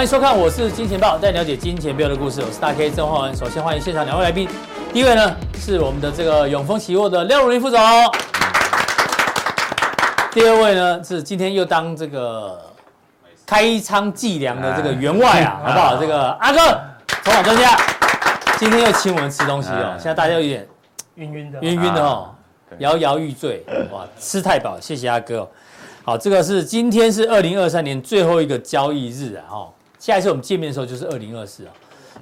[0.00, 2.40] 欢迎收看，我是金钱豹，带你了解金钱豹的故事。
[2.40, 3.36] 我是大 K 郑焕文。
[3.36, 4.48] 首先欢迎现场两位来宾，
[4.94, 7.78] 第一位呢是我们的这个永丰期货的廖如云副总，
[10.32, 12.58] 第二位呢是今天又当这个
[13.44, 15.96] 开仓计量的这个员外啊，好不好？
[15.98, 16.58] 这个阿哥，
[17.22, 17.76] 筹码专家，
[18.56, 20.66] 今天又请我们吃东西哦，现在大家有点
[21.16, 22.34] 晕晕的，晕晕的哦，
[22.78, 23.62] 摇摇欲坠，
[23.92, 25.46] 哇，吃太饱，谢谢阿哥。
[26.02, 29.68] 好，这个是今天是二零二三年最后一个交易日啊，哈。
[30.00, 31.72] 下一次我们见面的时候就是二零二四啊，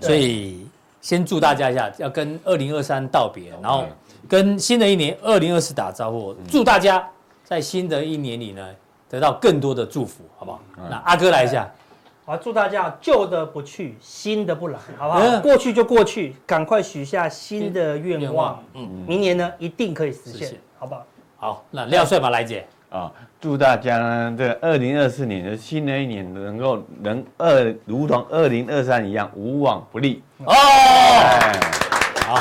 [0.00, 0.66] 所以
[1.00, 3.86] 先祝大家一下，要跟二零二三道别，然后
[4.28, 6.34] 跟新的一年二零二四打招呼。
[6.50, 7.08] 祝大家
[7.44, 8.68] 在新的一年里呢，
[9.08, 10.60] 得到更多的祝福，好不好？
[10.90, 11.72] 那阿哥来一下，
[12.26, 15.40] 好，祝大家旧的不去，新的不来，好不好？
[15.40, 21.06] 过去就过去，赶快许下新的愿望，嗯，明年呢一定可以实现，好不好？
[21.36, 22.66] 好，那廖帅吧，来姐。
[22.90, 30.54] 啊，祝大家呢，这二零二四年的新的一年能够能二如同二零二三一样无往不利哦。
[32.24, 32.40] 好，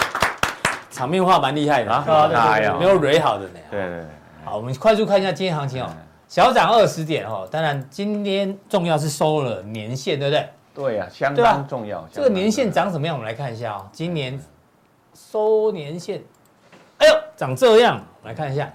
[0.89, 3.59] 场面话蛮厉害的啊，没有蕊好的呢。
[3.69, 4.05] 对对对。
[4.45, 5.89] 好，我们快速看一下今天行情哦，
[6.29, 7.45] 小涨二十点哦。
[7.51, 10.49] 当然，今天重要是收了年线，对不对？
[10.73, 12.07] 对呀，相当重要。
[12.09, 13.15] 这个年线长什么样？
[13.17, 13.85] 我们来看一下哦。
[13.91, 14.39] 今年
[15.13, 16.21] 收年线，
[16.99, 18.71] 哎呦，长这样，来看一下。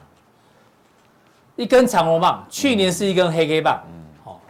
[1.56, 4.40] 一根长红棒，去年是一根黑黑棒，嗯，好，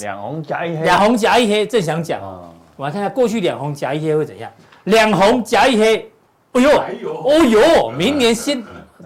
[0.00, 2.20] 两红夹一黑，两红夹一黑，正想讲。
[2.20, 4.50] 哦，我来看看过去两红夹一黑会怎样，
[4.84, 6.10] 两红夹一黑，
[6.52, 6.70] 哎呦，
[7.12, 8.62] 哦呦，明年先，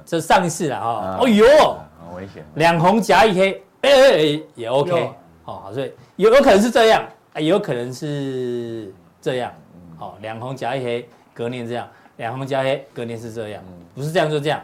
[0.06, 1.44] 这上一次了啊，哦呦，
[2.06, 5.10] 很危险，两红夹一黑，哎哎哎，也 OK，
[5.42, 7.04] 好，所以有有可能是这样，
[7.36, 9.52] 也有可能是这样，
[9.98, 13.60] 好，两红夹一黑，隔年这样，两红夹黑，隔年是这样，
[13.92, 14.60] 不是这样就这样。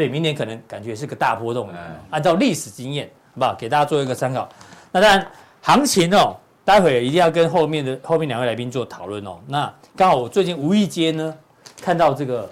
[0.00, 1.68] 所以明年可能感觉是个大波动，
[2.08, 3.54] 按照历史经验，好不好？
[3.54, 4.48] 给大家做一个参考。
[4.90, 5.26] 那当然，
[5.60, 6.34] 行情哦，
[6.64, 9.38] 待会一定要跟后面的后面两位来宾做讨论哦。
[9.46, 11.34] 那刚好我最近无意间呢，
[11.82, 12.48] 看到这个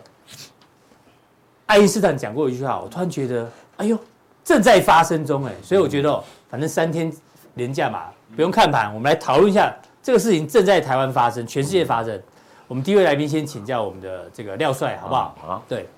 [1.64, 3.98] 爱因斯坦讲过一句话，我突然觉得，哎呦，
[4.44, 5.52] 正在发生中哎。
[5.62, 7.10] 所以我觉得哦，反正三天
[7.54, 12.20] 连假嘛，不用看盘，我们来讨论一下这个事情正在台湾发生，全世界发生。
[12.66, 15.34] 我们第一位来宾先请教我们的这个廖帅，好不好？
[15.40, 15.88] 好，对。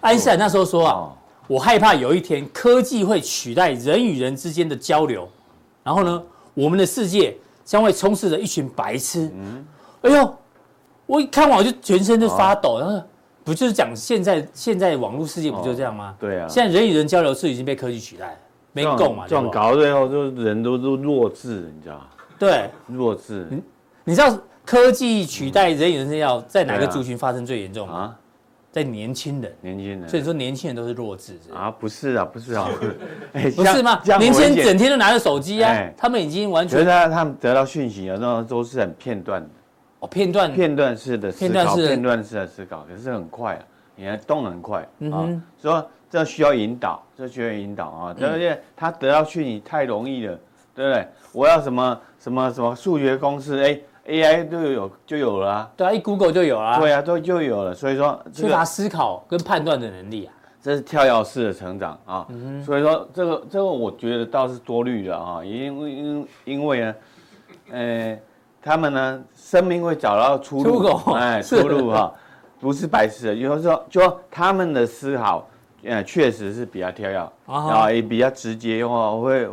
[0.00, 1.12] 爱因斯坦那时候说啊，
[1.46, 5.28] 我害怕有一天科技会取代人与人之间的交流，
[5.82, 6.22] 然后呢，
[6.54, 9.30] 我们的世界将会充斥着一群白痴。
[9.34, 9.64] 嗯，
[10.02, 10.34] 哎呦，
[11.06, 12.78] 我一看完我就全身就发抖。
[12.78, 13.02] 然后
[13.42, 16.14] 不就是讲现在现在网络世界不就这样吗？
[16.18, 18.38] 对啊，现在人与人交流是已经被科技取代了，
[18.72, 19.24] 没够嘛？
[19.26, 22.06] 这样搞到最后就人都都弱智，你知道吗？
[22.38, 23.46] 对，弱智。
[23.50, 23.62] 你
[24.04, 24.34] 你知道
[24.64, 28.16] 科技取代人与人要在哪个族群发生最严重吗？
[28.72, 31.70] 在年轻人，年轻人，所以说年轻人都是弱智是啊？
[31.70, 32.68] 不是啊，不是啊，
[33.56, 34.00] 不是吗？
[34.18, 39.48] 年轻人整天都拿着手机啊，他们已经完全，觉得他们得到讯息啊，那都是很片段的。
[39.98, 40.52] 哦，片段。
[40.52, 43.62] 片段式的思考，片段式的思考，可是很快啊，
[43.96, 45.26] 你看动很快啊，
[45.60, 50.38] 说这需要引导，这需要引导啊，而且他得到讯息太容易了，
[50.76, 51.08] 对不对？
[51.32, 53.80] 我要什么什么什么数学公式，哎。
[54.10, 57.72] AI 都有就有了啊，对啊，一 Google 就有了，对啊，都就有了。
[57.72, 62.26] 所以说，缺乏思考跟判断的能力啊，这是跳跃式的成长啊。
[62.66, 66.94] 所以说，这个这个我觉得倒是多虑了啊，因为因因为呢，
[67.70, 68.18] 呃，
[68.60, 72.12] 他们呢，生命会找到出路，哎，出路哈，
[72.58, 75.46] 不是白痴的，就是说，就他们的思考，
[75.84, 79.48] 呃，确实是比较跳跃啊，也比较直接话会。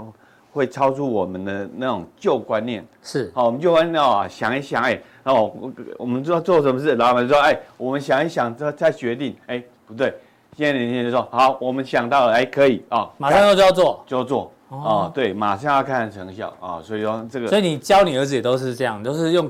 [0.57, 3.31] 会超出我们的那种旧观念，是。
[3.35, 10.11] 好，我们旧观念啊，想一想，哎，哦，我我们知道做什么事，老板说，哎，我们想一想，再再决定，哎，不对，
[10.57, 19.47] 现在年轻人就说，好，我们想到了，哎，可以啊，马上就要做，就做，哦，对，马上要看成效啊，所以说这个，所以你教你儿子也都是这样，都是用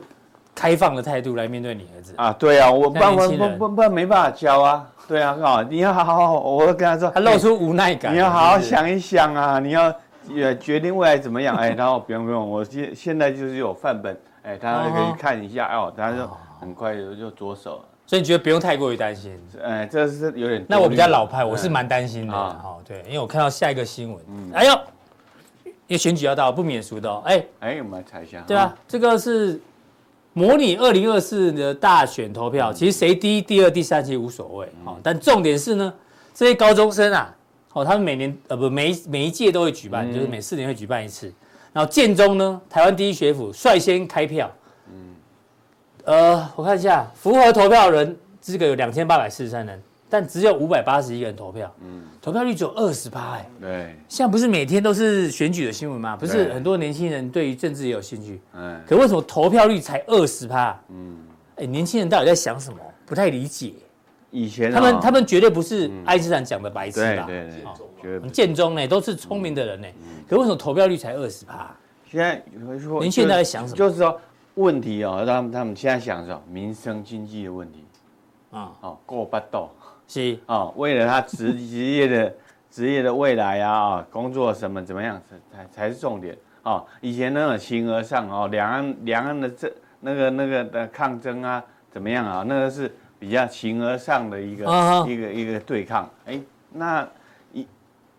[0.54, 9.94] 开放的态度来面对你儿子啊，对啊，我不不不不没办法教啊，对啊，啊，你要好好，我会跟他说，他露出无奈感，你要好好想一想啊，你要。
[10.29, 11.56] 也决定未来怎么样？
[11.57, 15.94] 哎，然后不用不用，我现现在就是有范本，哎，大家可以看一下哦。
[15.95, 16.29] 大家就
[16.59, 19.39] 很快就就着手了，所以你觉得不用太过于担心？
[19.63, 20.65] 哎，这是有点。
[20.68, 22.33] 那我比较老派，我是蛮担心的。
[22.33, 24.21] 好，对，因为我看到下一个新闻，
[24.53, 24.74] 哎呦，
[25.65, 27.21] 因为选举要到，不免俗的哦。
[27.25, 28.44] 哎哎，我们来猜一下。
[28.47, 29.59] 对啊，这个是
[30.33, 34.69] 模拟二零二四的大选投票，其实谁第一、第二、第三其实无所谓。
[34.83, 35.94] 好，但重点是呢，
[36.33, 37.33] 这些高中生啊。
[37.77, 41.31] 哦，他们每年呃不每每一届都会举办，嗯就是每四年会举办一次。
[41.71, 44.51] 然后建中呢，台湾第一学府率先开票。
[44.91, 45.15] 嗯，
[46.06, 49.79] 呃，我看一下，符合投票人资格有两千八百四十三人，
[50.09, 51.71] 但只有五百八十一个人投票。
[51.81, 53.50] 嗯，投票率只有二十八，哎。
[53.62, 56.15] 对，现在不是每天都是选举的新闻吗？
[56.15, 60.75] 不是很多年轻人对于政治也有兴趣，嗯，可为什么投票率才二十趴？
[60.89, 61.15] 嗯，
[61.57, 62.80] 哎，年轻人到底在想什么？
[63.06, 63.73] 不太理解。
[64.31, 67.25] 以前他们哦他们绝对不是爱因斯坦讲的白痴吧？
[67.25, 67.50] 对
[68.01, 68.29] 对对。
[68.29, 69.88] 建中呢都是聪明的人呢，
[70.27, 71.75] 可为什么投票率才二十趴？
[72.09, 72.41] 现在
[72.79, 73.77] 说您现在在想什么？
[73.77, 74.19] 就是说
[74.56, 76.41] 问题哦，他们他们现在想什么？
[76.50, 77.83] 民生经济的问题。
[78.51, 79.69] 啊，哦，过不到
[80.07, 80.38] 是。
[80.45, 82.33] 哦，为了他职职业的
[82.71, 86.38] 职业的未来啊，啊工作什么怎么样才才才是重点。
[86.63, 86.85] 哦。
[87.01, 92.44] 以前那种形而上哦，两岸两岸的这那个那个的抗争啊，怎么样啊？
[92.47, 96.10] 那个是比较形而上的一个、啊一个一个对抗。
[96.25, 96.40] 哎，
[96.72, 97.08] 那
[97.54, 97.68] 一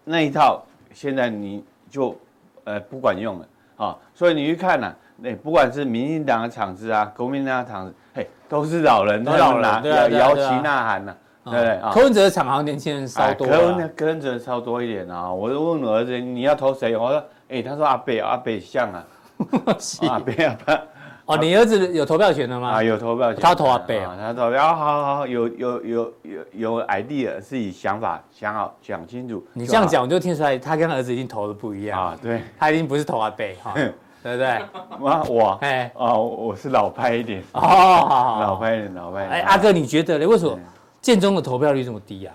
[0.05, 0.63] 那一套
[0.93, 2.17] 现在你就
[2.65, 3.47] 呃不管用了
[3.77, 11.17] 啊、哦，所以你去看呢、啊，那不管是民进党的场子啊，国民党的场子，嘿，都是老人，都老人拿对啊摇旗呐喊呐、啊
[11.51, 11.91] 对不对啊？
[11.95, 15.33] 柯文哲的场好像年轻人稍多啊哎柯文柯文哲稍多一点啊！
[15.33, 16.95] 我就问我儿子你要投谁？
[16.95, 19.07] 我说，哎，他说阿北阿北像啊，
[20.09, 20.81] 阿北阿北
[21.29, 22.71] 哦，你儿子有投票权的吗？
[22.71, 29.47] 啊有投票权，他投阿北啊啊，他投票，好好好，有有有有有 idea，自己想法想好讲清楚。
[29.53, 33.93] 你这样讲，我就听出来他跟他儿子已经投的不一样啊，对，他已经不是投阿北哈，对
[34.23, 34.59] 不对？
[34.99, 39.31] 我我哎，哦，我是老派一点，哦，老派一点，老派一点。
[39.33, 40.27] 哎，阿哥，你觉得呢？
[40.27, 40.59] 为什么
[41.03, 42.35] 建中的投票率这么低啊？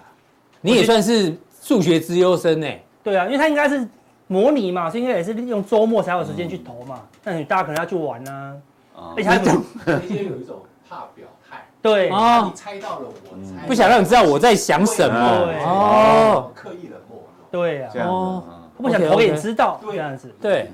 [0.61, 2.67] 你也算是数学之优生呢。
[3.03, 3.87] 对啊，因为他应该是
[4.27, 7.01] 模拟嘛，所以应该也是利用周末才有时间去投嘛。
[7.23, 8.53] 那你大家可能要去玩啊，啊
[8.95, 12.09] 而且他怎么那些有一种怕表态，对。
[12.09, 12.49] 哦。
[12.49, 15.45] 你猜到了，我猜不想让你知道我在想什么。
[15.45, 15.63] 对。
[15.63, 16.51] 哦。
[16.55, 17.23] 刻意冷漠。
[17.51, 17.91] 对啊。
[18.07, 18.43] 哦。
[18.77, 20.33] 不想投给你知道这样子。
[20.41, 20.69] 对。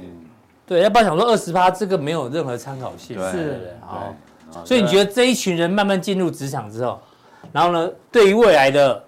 [0.66, 3.18] 对，要不然想说二十趴这个没有任何参考性。
[3.18, 3.38] 对是。
[3.38, 3.74] 对。
[3.82, 4.14] 好，
[4.54, 4.66] 对。
[4.66, 7.00] 所以你觉得这一群人慢慢进入职场之后，
[7.52, 9.04] 然后呢，对于未来的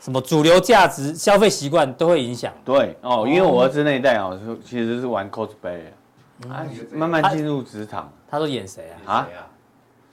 [0.00, 2.52] 什么主流价值、消费习惯都会影响。
[2.64, 2.96] 对。
[3.00, 5.80] 哦，因为我儿子那一代哦，是其实是玩 cosplay
[6.42, 8.12] 的啊，慢慢进入职场。
[8.34, 9.14] 他说演谁啊？
[9.14, 9.28] 啊？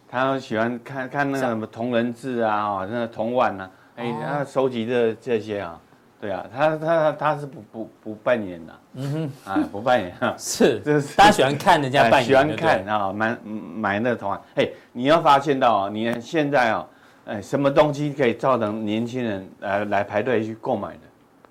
[0.08, 5.80] 他喜欢看看那个什么同人志啊，哦，那个童玩啊，哎，他收集的这些啊，
[6.20, 9.12] 对啊，他他他是不不不扮演的，嗯
[9.46, 10.16] 哼，啊，不扮演。
[10.20, 10.80] 啊， 是。
[10.86, 11.18] 就是。
[11.18, 16.88] 大家喜欢看人家扮演，喜欢看啊，买买那个童玩，哎，你要发现到啊，你现在啊，
[17.26, 21.00] 哎，什么东西可以造成年轻人来来排队去购买的？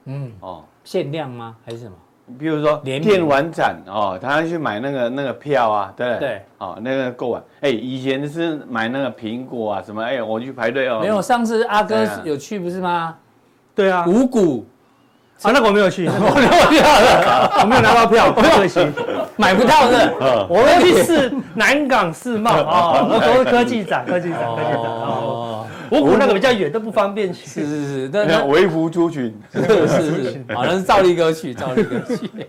[0.04, 1.56] 嗯，哦，限量吗？
[1.64, 1.96] 还是什么？
[2.38, 6.28] 比如说电玩展哦，他要去买那个那个票啊，对不对？
[6.28, 13.14] 对，哦，那个购玩，哎，以前是买那个苹果啊什么，哎，我去排队哦，没有，上次阿哥有去不是吗？
[13.74, 14.66] 对啊，五谷
[15.42, 18.86] 啊，那个我没有去，我没有票了，我没有拿到票，很可惜。
[19.36, 20.12] 买不到的。
[20.20, 24.82] 哦我要去世南港世贸啊， 那都是 科技展，科技展，科技展。
[25.90, 27.46] 哦，哦，五股那个比较远，都不方便去。
[27.46, 32.30] 是 是是， 那那那微服出群，是 是是，好像是赵力哥去，赵力哥去。
[32.32, 32.46] 没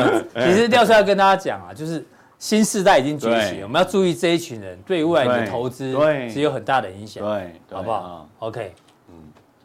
[0.00, 2.04] 有，其实廖帅要跟大家讲啊，就是
[2.38, 8.72] 新世代已经崛起，对我们要注意这一群人对未来你的投资对是有很大的影响，对，好不好啊？？OK，
[9.08, 9.14] 嗯，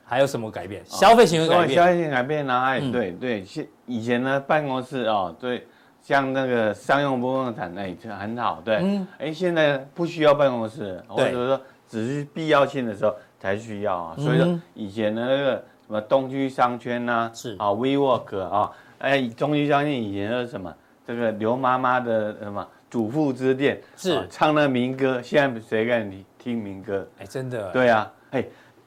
[0.03, 0.81] 还有什么改变？
[0.85, 2.61] 消费行为改变消变，费性改变呢？
[2.61, 5.65] 哎，嗯对对，现以前呢办公室哦，对，
[6.01, 14.15] 像那个商用不动产，哎，这很好，对嗯，哎，现在不需要办公室，或者说只是必要性的时候才需要啊。
[14.17, 20.73] 所以说嗯以前的那个什么东区商圈呐，是啊，WeWork 啊，哎，东区商圈以前是什么？
[21.07, 27.07] 这个刘妈妈的什么祖父之店是啊唱那民歌，现在谁敢听听民歌？
[27.19, 28.43] 哎，真的，对啊，哎，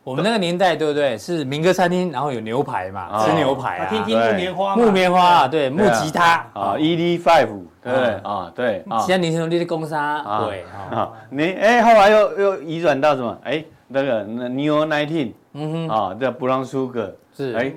[0.08, 1.18] 我们那个年代对不对？
[1.18, 7.48] 是民歌餐厅，然后有牛排嘛，哦吃牛排啊，听听木棉花嘛，木棉花啊，对，木吉他啊，ED Five，
[7.82, 8.08] 对不对。
[8.14, 8.22] 啊。
[8.24, 8.52] 啊？
[8.54, 8.98] 对啊。
[9.00, 10.46] 现在年轻人的攻杀，啊。
[10.46, 13.36] 对，啊，啊，你哎，后来又又移转到什么？
[13.44, 17.70] 哎，那个那 New Nineteen 嗯哼，啊，叫 Brown Sugar，是，哎，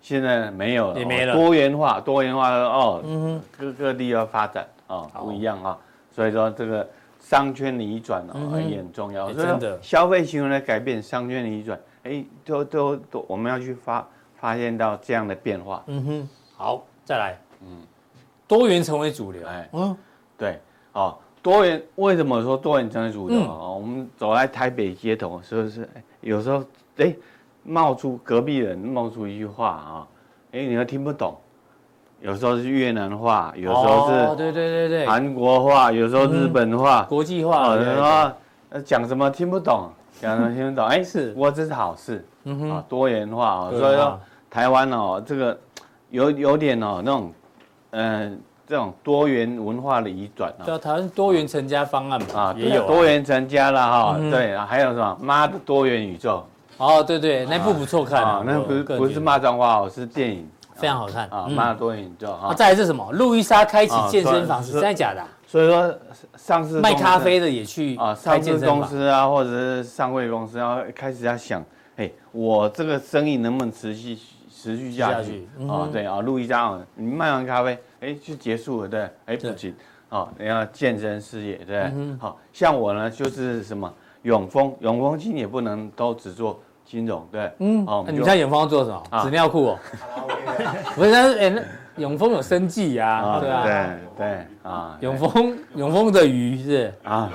[0.00, 1.34] 现在没有了，也没了。
[1.34, 5.24] 哦多元化，多元化哦，嗯哼，各各地要发展啊，好。
[5.24, 5.76] 不一样啊，
[6.14, 6.86] 所以说这个
[7.24, 9.80] 商圈的移转哦也很重要，真的。
[9.82, 17.78] 消费行为的改变，商圈的移转，哎，都都都，我们要去发发现到这样的变化，嗯哼，好，再来，嗯，
[18.46, 19.68] 多元成为主流，哎。
[19.72, 19.96] 嗯，
[20.36, 20.60] 对，
[20.92, 23.38] 哦，多元为什么说多元成为主流？
[23.38, 23.48] 嗯。
[23.48, 25.88] 哦，我们走在台北街头，是不是？
[25.94, 26.62] 哎有时候
[26.98, 27.14] 哎，
[27.62, 30.08] 冒出隔壁人冒出一句话啊，
[30.52, 31.34] 哎，你又听不懂。
[32.24, 37.02] 有时候是越南话，有时候哦，是对对对对，韩国话，有时候日本话。
[37.02, 38.34] 国际化，哦，对对然后
[38.70, 39.90] 呃讲什么听不懂，
[40.22, 40.86] 讲什么听不懂？
[40.86, 41.32] 哎，是。
[41.32, 44.18] 不过这是好事嗯哼，啊，多元化啊，所以说
[44.50, 45.58] 台湾哦，这个
[46.08, 47.30] 有有点哦那种，
[47.90, 48.32] 嗯、呃，
[48.66, 56.42] 这种多元文化的移转对啊，台湾多元成家方案嘛，啊，也有、啊、多元成家了哈，嗯、对，还有什么妈的多元宇宙。
[56.78, 62.52] 哦，对对，那部不错看啊，那不是不是骂脏话哦，是电影，非常好看啊，妈的多元宇宙啊。
[62.54, 63.10] 再来是什么？
[63.12, 65.22] 路易莎开启健身房是真的假的？
[65.46, 65.94] 所以说
[66.36, 71.64] 上市卖咖啡的也去啊，上市公司啊，或者是上柜公司要开始要想，
[71.96, 74.18] 哎，我这个生意能不能持续
[74.50, 75.88] 持续下去啊？
[75.92, 79.74] 对啊，路易莎啊，你卖完咖啡，哎，就结束了，对，哎不行，
[80.08, 83.92] 啊，你要健身事业，对，好像我呢就是什么。
[84.22, 89.22] 永丰，永丰金也不能都只做金融，对，嗯，哦，你在永丰做什么？
[89.22, 89.78] 纸尿裤哦，
[90.94, 91.62] 不是，但是哎，那
[91.96, 96.92] 永丰有生计呀，对啊，对对啊，永丰永丰的鱼是。
[97.02, 97.32] 啊，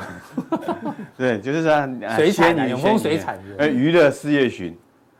[1.17, 4.77] 对，就是说水产，永丰水产，哎，娱乐事业群。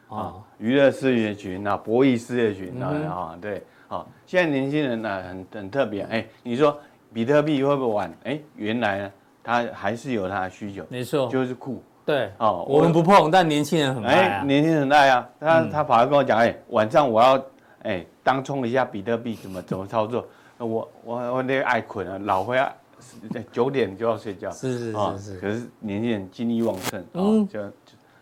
[0.07, 6.77] 啊，娱乐事业群啊，博弈事业群啊，啊，对，好，现在年轻人呢很很特别，哎，你说
[7.13, 8.13] 比特币会不会玩？
[8.24, 9.12] 哎，原来呢。
[9.41, 11.81] 他还是有他的需求，没错，就是酷。
[12.10, 14.44] 对，哦，我们不碰，但年轻人很爱啊。
[14.44, 17.39] 年轻人很爱啊，他他跑来跟我讲，哎，晚上我要
[17.84, 20.25] 哎当冲一下比特币，怎么怎么操作？
[20.58, 22.74] 我我我那个爱困啊，老会啊，
[23.51, 24.50] 九点就要睡觉。
[24.50, 25.39] 是是是是。
[25.39, 27.60] 可是年轻人精力旺盛，嗯，就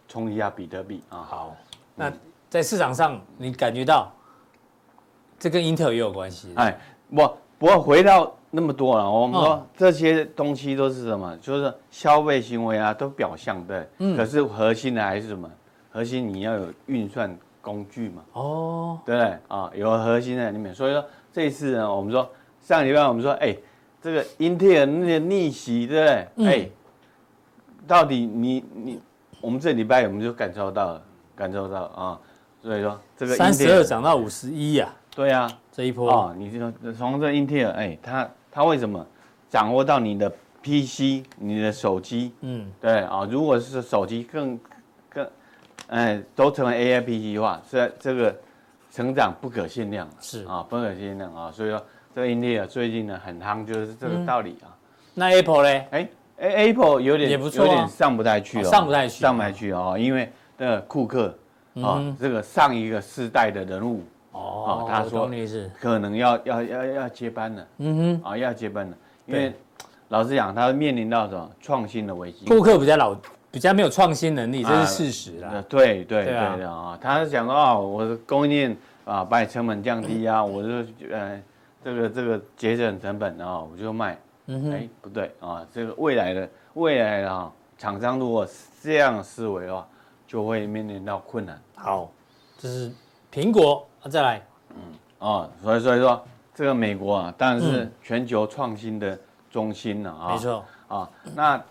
[0.09, 1.23] 冲一下比特币啊。
[1.25, 1.55] 好，
[1.95, 2.11] 那
[2.49, 4.11] 在市场上你感觉到
[5.39, 6.51] 这跟 Intel 也有关系？
[6.57, 6.77] 哎，
[7.09, 8.36] 我不过回到。
[8.49, 11.35] 那么多了，我们说这些东西都是什么？
[11.41, 13.85] 就是消费行为啊，都表象对。
[13.97, 14.15] 嗯。
[14.15, 15.51] 可是核心的还是什么？
[15.91, 18.23] 核心你要有运算工具嘛。
[18.33, 18.99] 哦。
[19.05, 19.37] 对不对？
[19.49, 20.73] 啊，有核心在里面。
[20.73, 22.27] 所以说这一次呢，我们说
[22.61, 23.55] 上礼拜我们说，哎，
[24.01, 26.27] 这个英特尔那个逆袭，对不对？
[26.37, 26.47] 嗯。
[26.47, 26.69] 哎，
[27.85, 29.01] 到底你你，
[29.41, 31.01] 我们这礼拜我们就感受到了，
[31.35, 32.19] 感受到啊。
[32.63, 34.87] 所以说这个三十二涨到五十一呀。
[35.13, 35.51] 对呀。
[35.69, 38.27] 这一波啊，你就从这英特尔，哎，它。
[38.51, 39.05] 它为什么
[39.49, 40.31] 掌握到你的
[40.63, 42.33] PC、你的手机？
[42.41, 44.59] 嗯，对啊，如果是手机更
[45.09, 45.27] 更，
[45.87, 48.35] 哎，都成为 AI PC 的话，是这个
[48.91, 50.07] 成长不可限量。
[50.19, 51.81] 是啊，不可限量啊，所以说
[52.13, 54.75] 这个英特尔最近呢很夯，就是这个道理啊。
[55.13, 55.85] 那 Apple 呢？
[55.91, 61.33] 哎哎，Apple 有点也不错，有点上不太去了，上不太去，上不太去啊，因为那个库克
[61.81, 64.03] 啊，这个上一个世代的人物。
[64.37, 65.29] 哦，他说
[65.79, 69.51] 可能要要要要接班了，嗯哼，啊要接班了，因为
[70.09, 72.45] 老实讲，他面临到什么创新的危机。
[72.45, 73.15] 顾客比较老，
[73.51, 75.63] 比较没有创新能力，这是事实啦。
[75.67, 80.69] 对对对的啊，他是讲说啊，我的供应链啊，把你成本降低啊， 我就
[81.11, 81.41] 呃
[81.83, 84.17] 这个这个节省成本啊，我就卖。
[84.45, 88.47] 嗯哼，哎不对啊，这个未来的未来的啊，厂商如果
[88.81, 89.87] 这样思维的话，
[90.27, 91.59] 就会面临到困难。
[91.75, 92.09] 好，
[92.57, 92.91] 这是
[93.33, 93.85] 苹果。
[94.07, 94.77] 再来，嗯，
[95.19, 99.17] 哦，所以所以说，这个美国啊，当然是全球创新的
[99.51, 100.31] 中心了啊。
[100.31, 101.61] 没错啊，那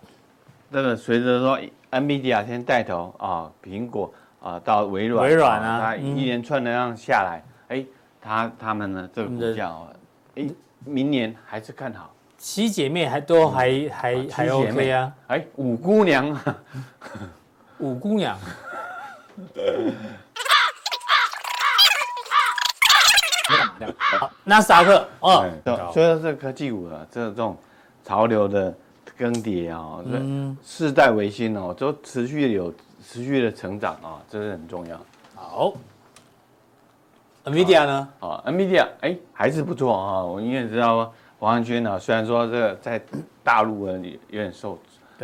[0.70, 1.58] 这个随着说
[1.90, 4.12] ，NVIDIA 先带头啊，苹果
[4.42, 7.84] 啊，到微软，微软啊，它一连串的这样下来，哎，
[8.20, 9.74] 它他们呢，这个股价，
[10.34, 10.46] 哎，
[10.84, 12.12] 明年还是看好。
[12.36, 15.12] 七姐妹还都还还还 OK 啊？
[15.28, 16.38] 哎，五姑娘，
[17.78, 18.38] 五姑娘。
[23.96, 25.44] 好，纳斯达克哦，
[25.92, 27.56] 所以说这科技股啊，这这种
[28.04, 28.74] 潮流的
[29.16, 32.72] 更迭啊，嗯，世代维新哦，都持续有
[33.04, 34.98] 持续的成长啊，这是很重要。
[35.34, 35.72] 好
[37.44, 38.08] ，NVIDIA 呢？
[38.20, 43.00] 啊，NVIDIA 哎还是不错啊，我因为知道王汉军啊，虽然说这个在
[43.44, 43.92] 大陆啊
[44.28, 44.78] 有点受。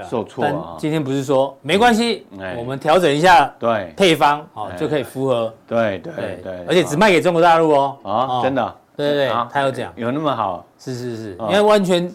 [0.08, 0.76] 受挫啊！
[0.78, 5.52] 今天不是说没关系，我们调整一下对配方，好就可以符合。
[5.66, 7.96] 对对对，而且只卖给中国大陆哦。
[8.02, 8.74] 啊，真的？
[8.96, 10.64] 对对对，他有讲，有那么好？
[10.78, 12.12] 是是是，因为完全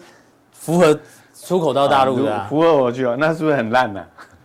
[0.52, 0.98] 符合
[1.34, 2.46] 出口到大陆的。
[2.48, 4.04] 符合我去哦，那是不是很烂呢？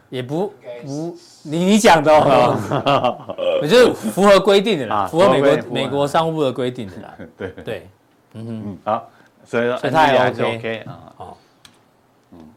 [0.10, 0.54] 也不
[0.86, 3.18] 不，你你讲的哦，
[3.62, 7.14] 我 就是符合规定的啦，符合美国美国商务部的规定的啦。
[7.38, 7.90] 对对，
[8.34, 9.10] 嗯嗯，好，
[9.44, 11.34] 所以说所以他也 OK 啊。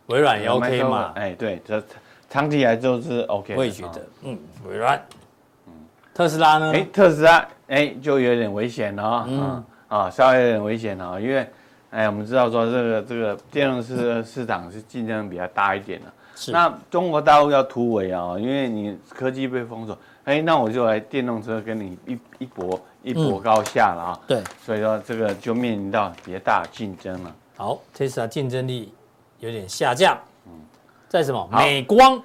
[0.07, 1.13] 微软也 OK 嘛？
[1.15, 1.83] 哎，对，这
[2.29, 3.55] 长期来就是 OK。
[3.57, 5.01] 我也觉得，嗯，微软，
[5.67, 5.73] 嗯，
[6.15, 6.73] 特斯拉呢？
[6.73, 11.49] 哎，特斯拉，哎，就有点危险了，嗯，啊，稍微有点危险了，因为，
[11.91, 16.53] 哎，我们知道说这个这个电动车市场是竞争比较大一点的，是。
[16.53, 24.21] 那中国大陆要突围啊，因为你科技被封锁，哎，那我就来电动车跟你一一搏一搏高下了啊。
[24.27, 24.43] 对。
[24.65, 27.35] 所以说这个就面临到比较大的竞争了。
[27.57, 28.93] 好，特斯拉竞争力。
[29.47, 30.53] 有点下降，嗯，
[31.09, 31.49] 在什么？
[31.53, 32.21] 美光，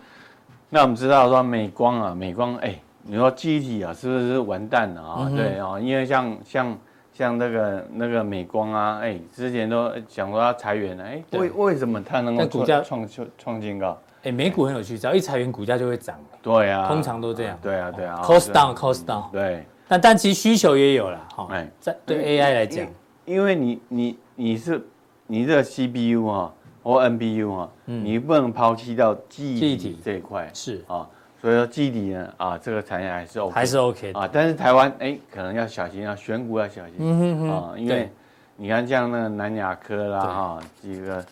[0.69, 5.17] 那我们知道说美光啊，美光哎，你说记忆体啊，是不是完蛋了啊？
[5.29, 6.77] 嗯、对啊，因为像像
[7.13, 13.95] 像那个那个美光啊，哎，之前都讲说要裁员了，哎，为为什么它能够股价创创创新高？
[14.23, 16.19] 哎，美股很有趣，只要一裁员，股价就会涨。
[16.41, 17.57] 对啊，通常都这样。
[17.61, 19.29] 对啊，对啊，cost down，cost down。
[19.31, 21.47] 对，但但其实需求也有了哈。
[21.51, 22.87] 哎，在对 AI 来讲，
[23.25, 24.83] 因为你你你是
[25.27, 30.50] 你这个 CPU 啊或 NPU 啊，你不能抛弃掉记忆体这一块。
[30.53, 30.83] 是。
[30.88, 31.07] 啊。
[31.41, 38.11] 所以说基底呢，啊，这个产业还是 OK，还是 OK 啊，但是台湾哎，可能要小心啊，选股要小心，嗯哼哼啊，因为
[38.57, 41.25] 你看像那个南亚科啦，哈，几个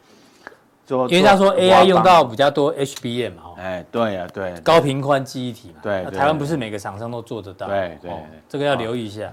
[0.84, 8.12] 做，因为他说 AI 用到比较多 HBM 嘛，哎，对呀，对，高频宽记忆体嘛，对，台湾不是每个厂商都做得到，对对，
[8.48, 9.32] 这个要留意一下。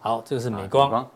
[0.00, 1.06] 好，这个是美光，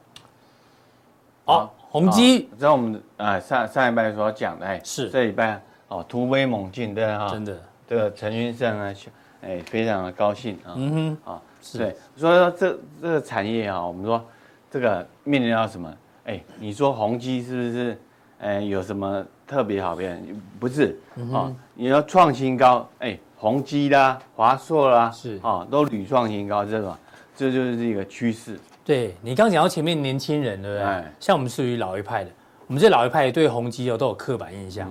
[1.46, 7.58] 好，宏基，在我们啊上上一拜所讲的，哎，是这一拜哦突飞猛进，对哈，真的。
[7.86, 8.94] 这个陈云胜呢，
[9.40, 11.42] 哎，非常的高兴啊，嗯哼，啊，
[11.72, 14.22] 对，所以说这这个产业啊，我们说
[14.70, 15.90] 这个面临到什么？
[16.26, 17.98] 哎，你说宏基是不是？
[18.40, 20.40] 哎，有什么特别好表现？
[20.60, 21.00] 不是
[21.32, 26.98] 啊，你要创新高，哎，宏基啦、华硕啦，是啊，都屡创新高，这个
[27.34, 28.60] 这就是一个趋势。
[28.88, 31.04] 对，你刚讲到前面年轻人，对不对？
[31.20, 32.30] 像我们属于老一派的，
[32.66, 34.88] 我们这老一派对宏基哦都有刻板印象。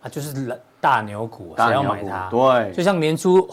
[0.00, 2.30] 啊就是大牛股，谁要买它？
[2.30, 3.46] 对，就像年初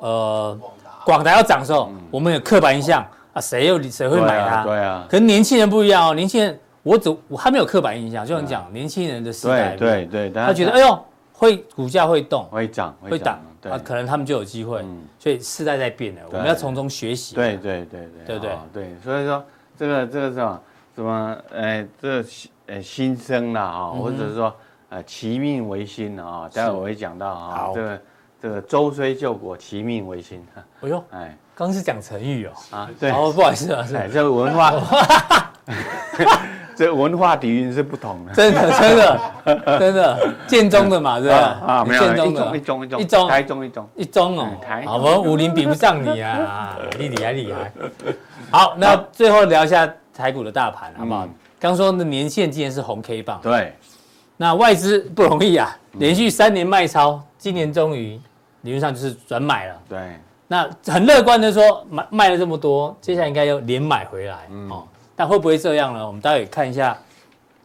[0.00, 0.58] 呃，
[1.04, 4.64] 广达要涨的时候，我们有刻板印象啊，谁又谁会买它？
[4.64, 5.04] 对啊。
[5.06, 10.98] 可是年轻人不一样哦，年轻人我只我还没有刻板印象，就像讲年轻人的时代，对对，他觉得哎呦，
[11.40, 14.84] 会股价会动，会涨会涨，啊，可能他们就有机会。
[15.18, 17.34] 所以时代在变了，我们要从中学习。
[17.34, 18.58] 对对对对，对不对？
[18.74, 19.42] 对，所以说
[19.76, 20.60] 这个这个是什么？
[20.94, 21.38] 什么？
[21.54, 22.22] 哎，这
[22.66, 24.54] 呃新生啦啊，或者是说。
[24.90, 28.00] 呃，其命维新啊，待会我会讲到啊，这个
[28.42, 30.44] 这个周虽救国，其命维新。
[30.82, 32.52] 哎呦，哎，刚刚是讲成语哦。
[32.72, 34.72] 啊，对，哦，不好意思啊，哎，这个文化，
[36.80, 38.32] 这文化底蕴是不同的。
[38.32, 39.20] 真的，真的，
[39.78, 41.60] 真的，建中的嘛，对吧？
[41.66, 44.48] 啊，没有，建中的，一中一中一中，台中一中一中哦。
[44.86, 47.70] 好，我们武林比不上你啊， 你厉害厉害。
[48.50, 51.28] 好，那最后聊一下台股的大盘，好不好？
[51.58, 53.74] 刚说的年线今年是红 K 棒，对。
[54.38, 58.18] 那外资不容易啊，连续三年卖超，今年终于
[58.62, 59.74] 理论上就是转买了。
[59.86, 59.98] 对，
[60.48, 64.38] 那很乐观的说，买卖了这么多，接下来应该要连买回来。
[64.50, 64.84] 嗯、哦，
[65.20, 66.06] 但会不会这样呢？
[66.06, 66.96] 我们待会看一下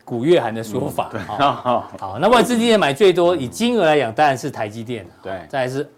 [0.03, 1.09] 古月涵的说法。
[1.13, 5.07] 嗯、好， 好，那外资今年买最多，以金额来讲，当然是台积电。
[5.23, 5.89] 对，再来是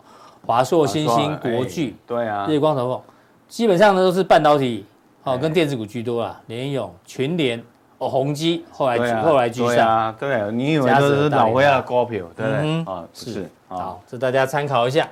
[0.46, 1.96] 华硕、新兴、国巨。
[2.06, 3.04] 对啊，日光投控，
[3.48, 4.86] 基本上呢都是半导体，
[5.24, 7.60] 哦，跟电子股居多啊，联咏、群联。
[7.98, 12.84] 哦，宏基后来后来居上，对啊，对，你以为都是老灰的股票，对不对？
[12.86, 15.10] 啊，是，好，这大家参考一下。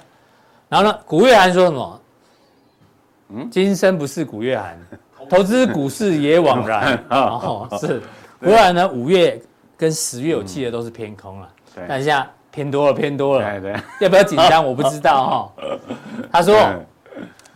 [0.69, 2.01] 然后呢，古月涵说什么？
[3.29, 4.79] 嗯，今生不是古月涵，
[5.29, 7.03] 投资股市也枉然。
[7.09, 8.01] 哦，是。
[8.39, 9.41] 不然呢，五月
[9.77, 11.49] 跟十月我记得都是偏空了，
[11.87, 13.59] 但现在偏多了，偏多了。
[13.59, 14.65] 对，要不要紧张？
[14.65, 15.51] 我不知道哈。
[16.31, 16.57] 他说，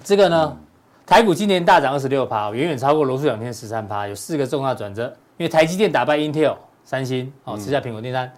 [0.04, 0.58] 这个呢。
[1.06, 5.06] 台股今年大涨二十六趴，远远超过罗素两天十三趴，有四个重大转折。
[5.38, 6.56] 因为台积电打败 Intel、
[6.86, 8.32] 三星，哦，吃下苹果订单。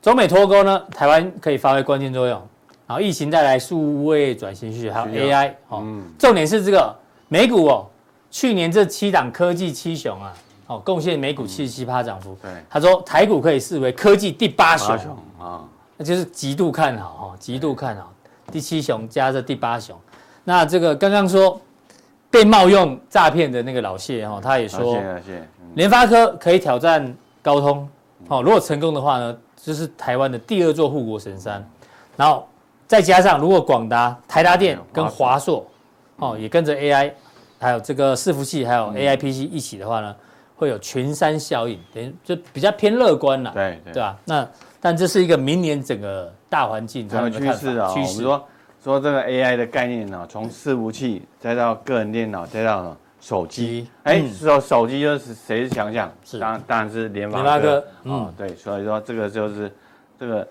[0.00, 2.40] 中美脱钩呢，台湾可以发挥关键作用。
[2.86, 5.84] 然后疫情带来数位转型需求，还有 AI，哦，
[6.16, 6.94] 重点是这个
[7.26, 7.86] 美股哦，
[8.30, 10.34] 去年这七档科技七雄啊，
[10.66, 12.36] 哦，贡献美股七十七趴涨幅。
[12.42, 14.96] 对，他说台股可以视为科技第八雄
[15.38, 15.64] 啊，
[15.96, 18.12] 那就是极度看好哈，极度看好。
[18.50, 19.96] 第七雄加这第八雄，
[20.44, 21.60] 那这个刚刚说。
[22.30, 25.02] 被冒用诈骗的那个老谢哈，他也说，
[25.76, 27.88] 联发科可以挑战高通，
[28.28, 31.66] 哦，如果成功的话呢，就是台湾的第二座护国神山，
[32.18, 32.46] 然后
[32.86, 35.66] 再加上如果广达、台达电跟华硕，
[36.16, 37.10] 哦，也跟着 AI，
[37.58, 40.14] 还有这个伺服器，还有 AI PC 一起的话呢，
[40.56, 44.16] 会有群山效应，等于就比较偏乐观了，对对吧？
[44.24, 44.48] 那
[44.80, 48.22] 但这是一个明年整个大环境这样的趋势啊，趋势。
[48.22, 48.46] 说
[48.82, 56.10] 说这个 AI 的概念呢，从伺服器再到个人电脑，再到手机，哎，手手机就是谁是强项？
[56.24, 57.84] 是当当然是联发科。
[58.04, 59.72] 嗯，对，所以说这个就是
[60.18, 60.48] 这个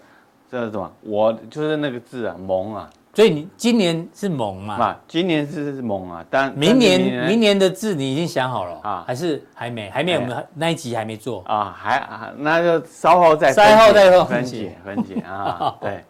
[0.52, 2.90] 这个什么，我就是那个字啊，萌啊。
[3.18, 4.76] 所以你今年是猛嘛？
[4.76, 9.04] 啊，今年是是猛啊，但明年明年的字你已经想好了啊？
[9.08, 9.90] 还是还没？
[9.90, 10.14] 还没？
[10.20, 11.76] 我们那一集还没做啊？
[11.76, 15.76] 还啊那就稍后再稍后再分解分解啊。
[15.82, 16.04] 对，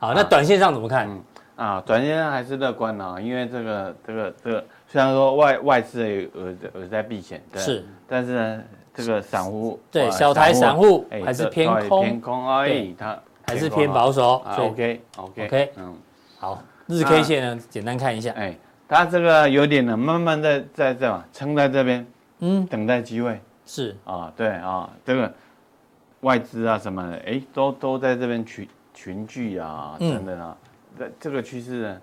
[0.00, 1.08] 好，那短线上怎么看？
[1.54, 13.16] 啊，短线上还是乐观啊，因为这个这个这个虽然说外外资也有有在避险，对，是，但是呢，这个散户对小台散户还是偏空偏空而已，它
[13.46, 15.94] 还是偏保守，OK OK OK，嗯，
[16.38, 18.56] 好，日 K 线呢，简单看一下，哎，
[18.88, 22.06] 它这个有点呢，慢慢在在这嘛，撑在这边，
[22.38, 23.40] 嗯，等待机会。
[23.66, 25.34] 是啊，对啊，这个
[26.20, 30.56] 外资啊什么的，哎，都都在这边群群聚啊，等等啊，
[30.96, 32.00] 这这个趋势呢，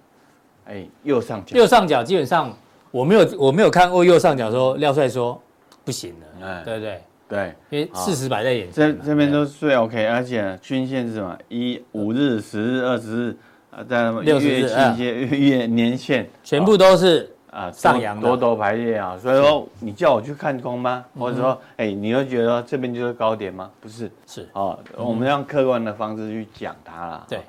[0.65, 2.53] 哎，右上角，右上角基本上
[2.91, 5.41] 我没有我没有看过右上角说廖帅说
[5.85, 11.35] 不行了，哎，对对对，因为事实摆在眼前，这这边都是最 OK，而且均线是什么？
[11.47, 13.37] 一五日、十日、二十日
[13.75, 17.31] 啊，在六十日、月月年线全部都是。
[17.51, 21.05] 啊，上扬多头排列啊，所以说你叫我去看空吗？
[21.17, 23.71] 或者说，哎，你会觉得这边就是高点吗？
[23.79, 27.25] 不是，是哦，我们用客观的方式去讲它啦。
[27.29, 27.39] 对，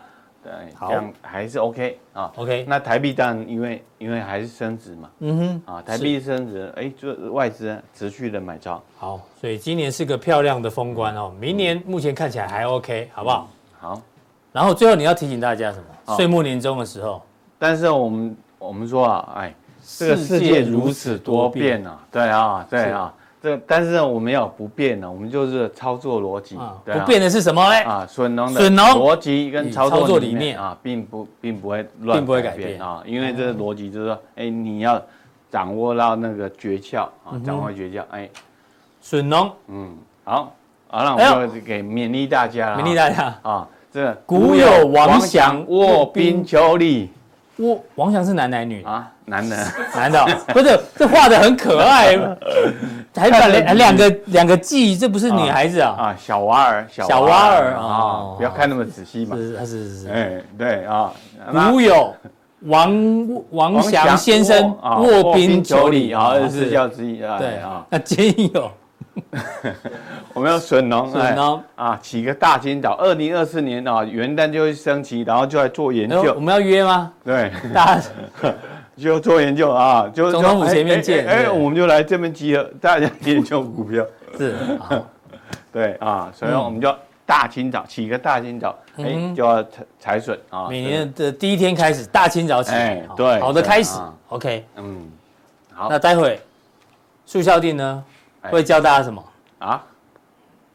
[0.44, 2.32] 对，这样还是 OK 啊。
[2.36, 8.80] OK，那台币当然因为因为还是升值嘛，嗯哼，啊，台币升值，哎，就外资持续的买超。
[8.96, 13.48] 好，所以今年是个漂亮的封关哦，明年目前看起来还 OK，好不好？
[13.80, 14.02] 好，
[14.56, 16.16] 然后最后你要提醒大家什么？
[16.16, 17.20] 岁末年终的时候，
[17.58, 19.54] 但是我们我们说啊，哎。
[19.98, 27.88] 这个世界如此多变啊，对啊，对啊，这但是我们要不变呢，我们就是操作逻辑，不变的是什么呢？
[27.88, 32.82] 啊，顺农的逻辑跟操作理念啊，并不并不会乱，并不会改变。
[32.82, 35.00] 啊，因为这个逻辑就是说，哎，你要
[35.52, 38.28] 掌握到那个诀窍啊，掌握诀窍，哎，
[39.00, 40.52] 顺农，嗯，好，
[40.88, 43.38] 好，那我们就给勉励大家，勉励大家。
[43.42, 47.10] 啊，这古有王祥卧冰求鲤。
[47.56, 49.10] 我王祥是男男女啊？
[49.24, 49.56] 男的，
[49.94, 52.14] 男的，不是，这画的很可爱，
[53.16, 55.94] 还把两两个两个髻，这不是女孩子啊？
[55.98, 59.34] 啊，小娃儿，小娃儿啊，不要看那么仔细嘛。
[59.34, 61.10] 是是是是，哎，对啊。
[61.70, 62.14] 古有
[62.64, 67.38] 王王祥先生卧冰求鲤啊，二十四孝之一啊。
[67.38, 68.70] 对啊，那今有。
[70.34, 71.36] 我们要笋农，笋
[71.74, 76.34] 啊，起个大清早，二零二四年啊，元旦就会升旗，然后就来做研究。
[76.34, 77.12] 我们要约吗？
[77.24, 78.02] 对，大家
[78.96, 81.26] 就做研究啊，就总统府前面见。
[81.26, 84.04] 哎，我们就来这边集合，大家研究股票。
[84.36, 84.54] 是，
[85.72, 89.64] 对啊，所以我们就大清早起个大清早，哎，就要
[89.98, 90.68] 采笋啊。
[90.68, 92.72] 每年的第一天开始，大清早起，
[93.16, 93.98] 对，好的开始。
[94.28, 95.10] OK，嗯，
[95.72, 96.38] 好，那待会
[97.24, 98.04] 速效定呢？
[98.50, 99.24] 会教大家什么
[99.58, 99.84] 啊？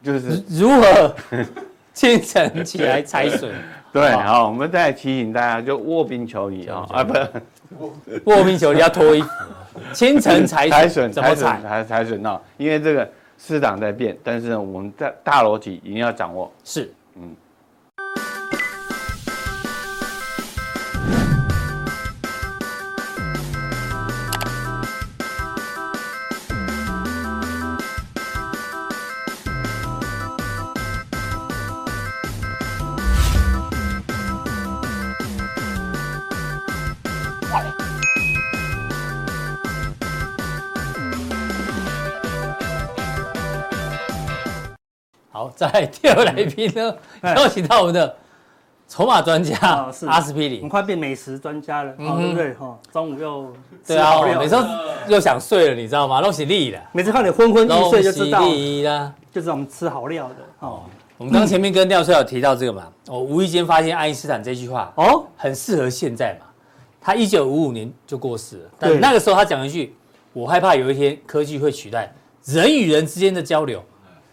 [0.04, 1.16] 就是如何
[1.94, 3.52] 清晨起来踩水。
[3.94, 7.14] 对，好，我们再提醒大家，就卧冰求鲤啊，啊，不
[8.10, 9.30] 是卧冰求鲤要脱衣服。
[9.94, 11.62] 清晨采笋怎么踩？
[11.62, 12.40] 踩踩笋呢？
[12.58, 16.52] 因为这个市场在变，但是我们在大逻辑一定要掌握。
[16.64, 17.36] 是，嗯。
[45.70, 46.96] 在第二来宾呢，
[47.36, 48.16] 邀请到我们的
[48.88, 49.56] 筹码专家
[50.08, 52.54] 阿司匹林，很快变美食专家了，对不对？
[52.56, 53.54] 哈，中午又
[53.86, 54.56] 对啊，每次
[55.08, 56.22] 又想睡了，你知道吗？
[56.22, 58.42] 都是腻的，每次看你昏昏欲睡就知道，
[59.32, 60.82] 就知道我们吃好料的哦。
[61.18, 66.48] 我们刚前面跟廖帅有提到这个嘛，我无意间发现爱因斯坦这句话哦，很适合现在嘛。
[67.00, 69.96] 他一九五五年就过世了，但那个时候他讲一句
[70.34, 72.12] ：“我害怕有一天科技会取代
[72.46, 73.84] 人与人之间的交流。”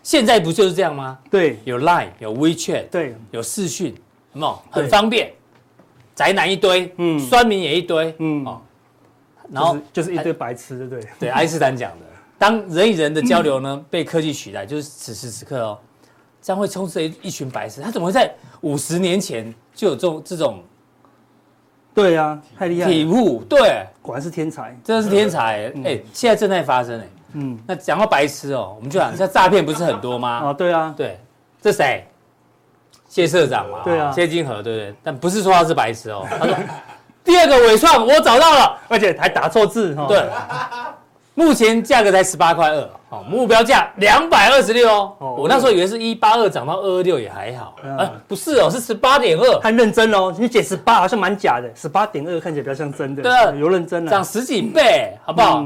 [0.08, 1.18] 现在不就是这样吗？
[1.30, 3.94] 对，有 Line，有 WeChat，对，有视讯，
[4.32, 4.62] 有没有？
[4.70, 5.30] 很方便，
[6.14, 8.58] 宅男一堆，嗯，酸民也一堆，嗯，哦，
[9.52, 10.86] 然后就是一堆白痴，对。
[10.86, 11.10] 不对？
[11.20, 12.06] 对，爱因斯坦讲的，
[12.38, 15.78] 当人与人的交流呢被科技取代，就是此时此刻哦，
[16.40, 17.82] 将会充斥一一群白痴。
[17.82, 20.64] 他怎么会在五十年前就有这种这种？
[21.92, 27.06] 对呀，太厉害，体悟，对，果然是天才，真的是天才，哎，现在正在发生，哎。
[27.32, 30.28] 嗯，那讲到白痴哦，我们就讲，现在诈骗不是很多吗？
[30.46, 31.18] 啊， 对啊，对，
[31.60, 32.06] 这谁？
[33.08, 34.94] 谢社长嘛，对啊，谢金河，对不对？
[35.02, 36.54] 但不是说他是白痴哦， 他说
[37.24, 40.28] 第二个伪创我找到了，而且还打错字，对，
[41.34, 55.64] 目前价格才十八块二，哦，目标价两百二十六哦，我那时候以为是一八二涨到二二六也还好，啊，不是哦，是十八点二，很认真哦，你解十八好像蛮假的，十八点二看起来比较像真的，对，有认真了，涨十几倍，好不好？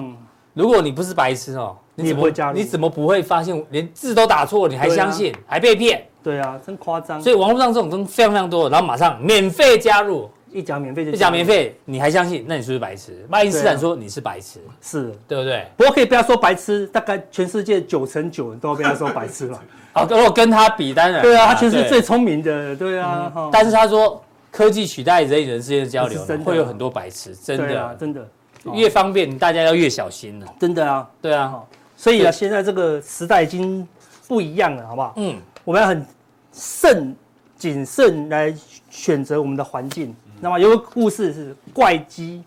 [0.54, 2.58] 如果你不是白痴哦，你怎么会加入？
[2.58, 6.06] 你怎么不会发现连字都打错，你还相信，还被骗？
[6.22, 7.20] 对啊，真夸张。
[7.20, 12.44] 所以网络上这种东西非常非常多，然后马上免费加入，一讲免费就一讲免费，你还相信？
[12.46, 13.26] 那你是不是白痴？
[13.30, 15.66] 爱因斯坦说你是白痴，是对不对？
[15.76, 19.60] 不过可以不要说白痴，大概全世界九成九人都要被他说白痴了。
[19.92, 23.50] 好， 如果跟他比，当然对啊，他其实是最聪明的，对啊。
[23.50, 28.28] 但是他说科技取代人与人之间的交流会有很多白痴，真的啊，的，真的
[28.74, 30.46] 越方便大家要越小心了。
[30.58, 31.08] 真的啊。
[31.20, 31.62] 对啊，
[31.96, 33.86] 所以啊，现在这个时代已经
[34.28, 35.14] 不一样了，好不好？
[35.16, 36.04] 嗯，我们要很
[36.52, 37.14] 慎
[37.56, 38.54] 谨慎来
[38.90, 40.14] 选择我们的环境。
[40.40, 42.42] 那么有个故事是怪鸡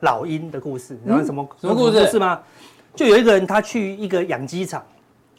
[0.00, 1.48] 老鹰的故事，然后什么？
[1.60, 2.18] 什么故事？
[2.18, 2.40] 吗？
[2.94, 4.82] 就有一个人他去一个养鸡场，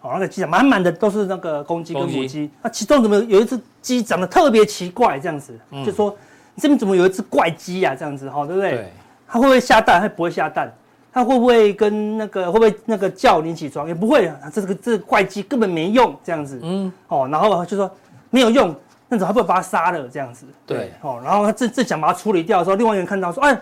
[0.01, 2.27] 哦，那个鸡场满满的都是那个公鸡跟母鸡。
[2.27, 6.15] 鸡，那其中怎么有一只鸡长得特别奇怪，这样子，就说
[6.55, 7.93] 你这边怎么有一只怪鸡啊？
[7.93, 8.71] 这样子，哈，对不对？
[8.71, 8.93] 对，
[9.31, 10.01] 它会不会下蛋？
[10.01, 10.73] 它不会下蛋。
[11.11, 13.87] 它会不会跟那个会不会那个叫你起床？
[13.87, 14.37] 也不会啊。
[14.53, 16.59] 这个这个怪鸡根本没用，这样子。
[16.61, 16.91] 嗯。
[17.07, 17.89] 哦，然后就说
[18.29, 18.75] 没有用，
[19.07, 20.07] 那怎么还不会把它杀了？
[20.07, 20.45] 这样子。
[20.67, 20.93] 对。
[21.01, 23.59] 哦，然后他正正想把它处理掉的时候，另外一个人看到说：“哎，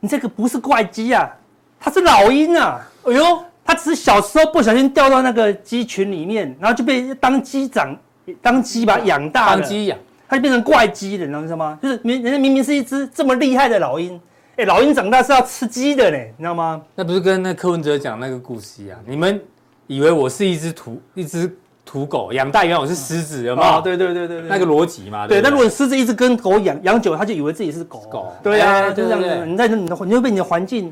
[0.00, 1.30] 你这个不是怪鸡啊，
[1.78, 2.80] 它是老鹰啊！
[3.04, 7.94] 哎呦，它只是小时候不小心掉到那个鸡群里面，然后就被当鸡长，
[8.40, 11.78] 当鸡把它养大了，当鸡养，它就变成怪鸡了，你知道吗？
[11.82, 14.18] 就是明人家明明是一只这么厉害的老鹰。”
[14.56, 16.80] 哎，老鹰长大是要吃鸡的嘞，你知道吗？
[16.94, 18.98] 那不是跟那柯文哲讲那个故事一样？
[19.04, 19.38] 你们
[19.86, 23.68] 以为我是一只土一只土狗，养大原来我是狮子，有没有？
[23.68, 25.28] 哦，对对对对对，那个逻辑嘛。
[25.28, 28.00] 对，那如果狮子一直跟狗养养久，他就以为自己是狗。
[28.10, 28.32] 狗。
[28.42, 29.44] 对啊，就这样子。
[29.44, 30.90] 你在你的你就被你的环境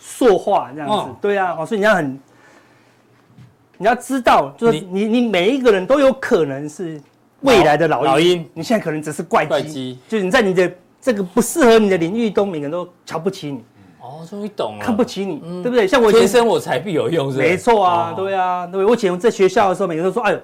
[0.00, 1.14] 塑化这样子。
[1.20, 2.18] 对啊，哦，所以你要很，
[3.76, 6.98] 你要知道，就是你你每一个人都有可能是
[7.42, 8.04] 未来的老鹰。
[8.06, 9.22] 老鹰，你现在可能只是。
[9.22, 10.72] 怪鸡，就是你在你的。
[11.02, 13.62] 这个不适合你的领域，都每个人都瞧不起你。
[14.00, 14.84] 哦，终于懂了。
[14.84, 15.86] 看不起你，对不对？
[15.86, 18.84] 像我以前天生我才必有用，是没错啊，对啊，对。
[18.84, 20.38] 我以前在学校的时候，每个人都说：“哎呦，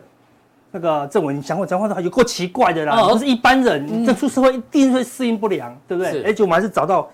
[0.72, 7.08] 那个郑文，你讲话讲话都有够奇怪的啦，不是一般人，这出社会一定会适应不良，对不对？”而且我们还是找到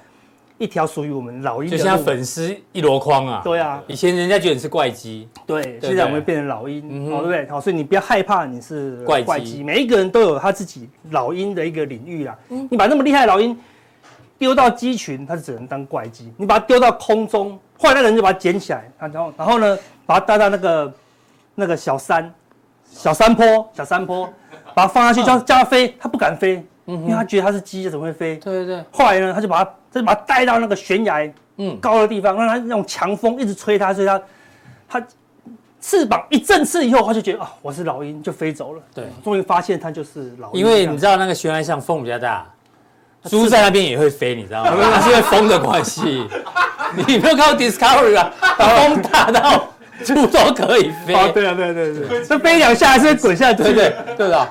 [0.58, 3.40] 一条属于我们老鹰的，就像粉丝一箩筐啊。
[3.44, 7.48] 对啊，以前人家觉得你是怪鸡，对，现在我们变成老鹰，哦，对不对？
[7.48, 12.36] 好，所以你不要害怕你是怪鸡，每一个人都有他自己老鹰的一个领域啦。
[12.70, 13.58] 你把那么厉害的老鹰。
[14.36, 16.30] 丢到鸡群，它就只能当怪鸡。
[16.36, 20.92] 你把它丢到空中，后来那个人就把它捡起来，然后然后呢，把它带到那个
[21.54, 22.34] 那个小山、
[22.84, 24.28] 小山坡、小山坡，
[24.74, 28.36] 把它放下去，叫叫它飞，它不敢飞，因为它觉得它是鸡，怎么会飞？
[28.38, 28.84] 对对对。
[28.90, 34.20] 后来呢，他就把它，他就把它带到那个悬崖，嗯，高的地方，让它那种强风一直吹它，所以它
[34.88, 35.06] 它
[35.80, 38.82] 翅膀一振翅以后，它就觉得啊，我是老鹰，就飞走了。
[38.94, 40.60] 对，终于发现它就是老鹰。
[40.60, 42.44] 因为你知道那个悬崖上风比较大。
[43.24, 44.72] 猪在那边也会飞，你知道吗？
[45.08, 46.28] 因为风的关系。
[46.94, 48.30] 你没有看到 Discovery 啊？
[48.58, 49.66] 风大到
[50.04, 51.14] 猪都可以飞。
[51.14, 53.94] 哦，对啊，对对对，这飞两下还是会滚下去，对不对？
[54.16, 54.48] 对的。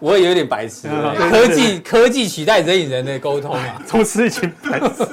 [0.00, 0.88] 我也有点白痴。
[1.30, 5.06] 科技科技取代人与人的沟通啊， 从此一群白痴。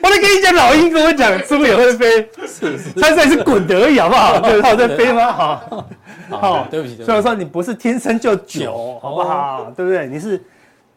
[0.00, 4.40] 我在跟你讲，老鹰跟我讲，猪也会飞，是是，但是是滚得而已，好不好？
[4.42, 5.30] 对，它在飞吗？
[5.32, 5.86] 好，
[6.30, 6.96] 好，对不起。
[7.04, 9.72] 虽然说你不是天生就九，好不好？
[9.76, 10.06] 对不对？
[10.06, 10.42] 你是。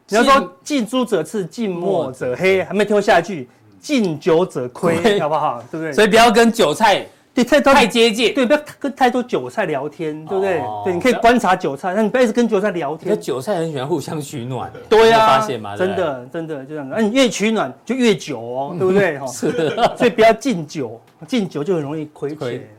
[0.08, 3.48] 你要说近朱者赤，近墨者黑，还没听过下一句，
[3.80, 5.60] 近酒者亏，好不好？
[5.68, 5.92] 对不对？
[5.92, 7.04] 所以不要跟韭菜
[7.44, 10.62] 对太太接近，对，不要跟太多韭菜聊天，对不对？
[10.84, 13.20] 对，你可以观察韭菜，但你不要一直跟韭菜聊天。
[13.20, 15.76] 韭菜很喜欢互相取暖，对呀，发现吗？
[15.76, 19.18] 真的真的就这样，那你越取暖就越久哦，对不对？
[19.18, 19.50] 哈 是，
[19.96, 22.38] 所以不要敬酒，敬酒就很容易亏钱，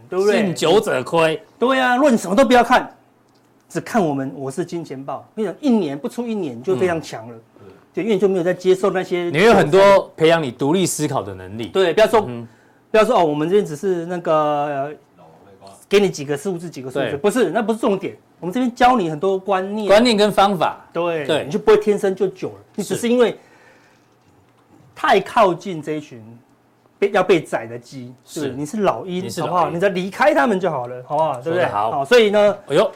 [0.09, 0.43] 对不对？
[0.43, 2.91] 敬酒者亏，对呀，如果你什么都不要看。
[3.69, 5.27] 只看我们，我是金钱豹。
[5.35, 9.29] 你想，一年不出一年就非常强了，嗯、对，因为你就没有在接受那些。
[9.29, 11.67] 你有很多培养你独立思考的能力。
[11.67, 12.47] 对，不要说，嗯、
[12.91, 14.91] 不要说哦，我们这边只是那个、呃、
[15.89, 18.15] 给你几个数字，几个数字，不是，那不是重点。
[18.39, 20.85] 我们这边教你很多观念、观念跟方法。
[20.93, 22.55] 对，对，你就不会天生就久了。
[22.75, 23.37] 你只是因为
[24.95, 26.23] 太靠近这一群
[26.99, 29.69] 被要被宰的鸡，是，你是老鹰，好不好？
[29.69, 31.41] 你再离开他们就好了，好不好？
[31.41, 31.65] 对不对？
[31.65, 32.91] 好，所以呢，哎呦。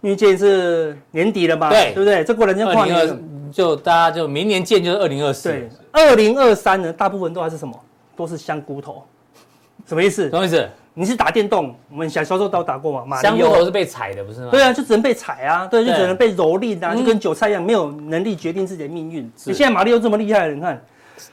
[0.00, 2.24] 因为今年是年底了嘛，对，对不对？
[2.24, 5.48] 这过两天跨年，就大家就明年见，就是二零二四。
[5.48, 7.72] 对，二零二三呢，大部分都还是什么？
[8.16, 9.02] 都是香菇头，
[9.86, 10.28] 什么意思？
[10.30, 10.68] 什么意思？
[10.94, 13.20] 你是打电动，我们小时候都打过嘛？
[13.22, 14.48] 香菇头是被踩的，不是吗？
[14.50, 19.24] 对啊，就只能被踩啊，对，就只能被蹂躏啊，就跟韭菜一样，没有能力决定自己的命运。
[19.44, 20.82] 你现在马里奥这么厉害了，你看。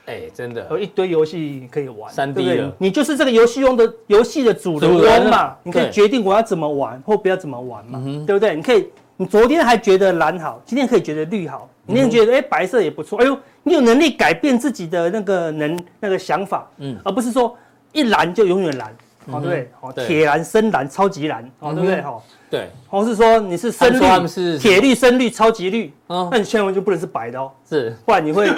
[0.05, 4.91] 哎，真的有一堆游戏可以玩，三 D 的，你就是这个游戏中的游戏的主人
[5.23, 8.55] 翁嘛，你可以决定我要怎么玩或不要怎么玩嘛，对不对？
[8.55, 8.87] 你可以，
[9.17, 17.57] 你昨天还觉得蓝好，今天可以觉得绿好，明天觉得哎白色也不错，哎呦，你有能力改变自己的那个能那个想法，嗯，而不是说
[17.91, 18.95] 一蓝就永远蓝，
[19.29, 19.71] 好对不对？
[19.79, 22.01] 好，铁蓝、深蓝、超级蓝，好对不对？
[22.01, 22.23] 好。
[22.51, 28.49] 对，或是说你是深绿，是铁绿、深绿、超级绿，那你千万就不能是白的哦，是，不然你会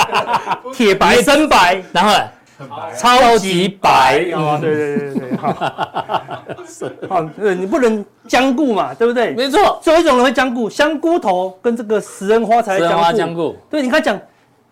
[0.72, 2.14] 铁白、深白，然后
[2.98, 5.52] 超级白哦，对对对对对，好，
[7.08, 9.32] 好，对，你不能僵固嘛，对不对？
[9.32, 12.78] 没错，只有一种人会僵固，香菇头跟这个食人花才
[13.12, 13.56] 僵固。
[13.68, 14.20] 对，你看讲，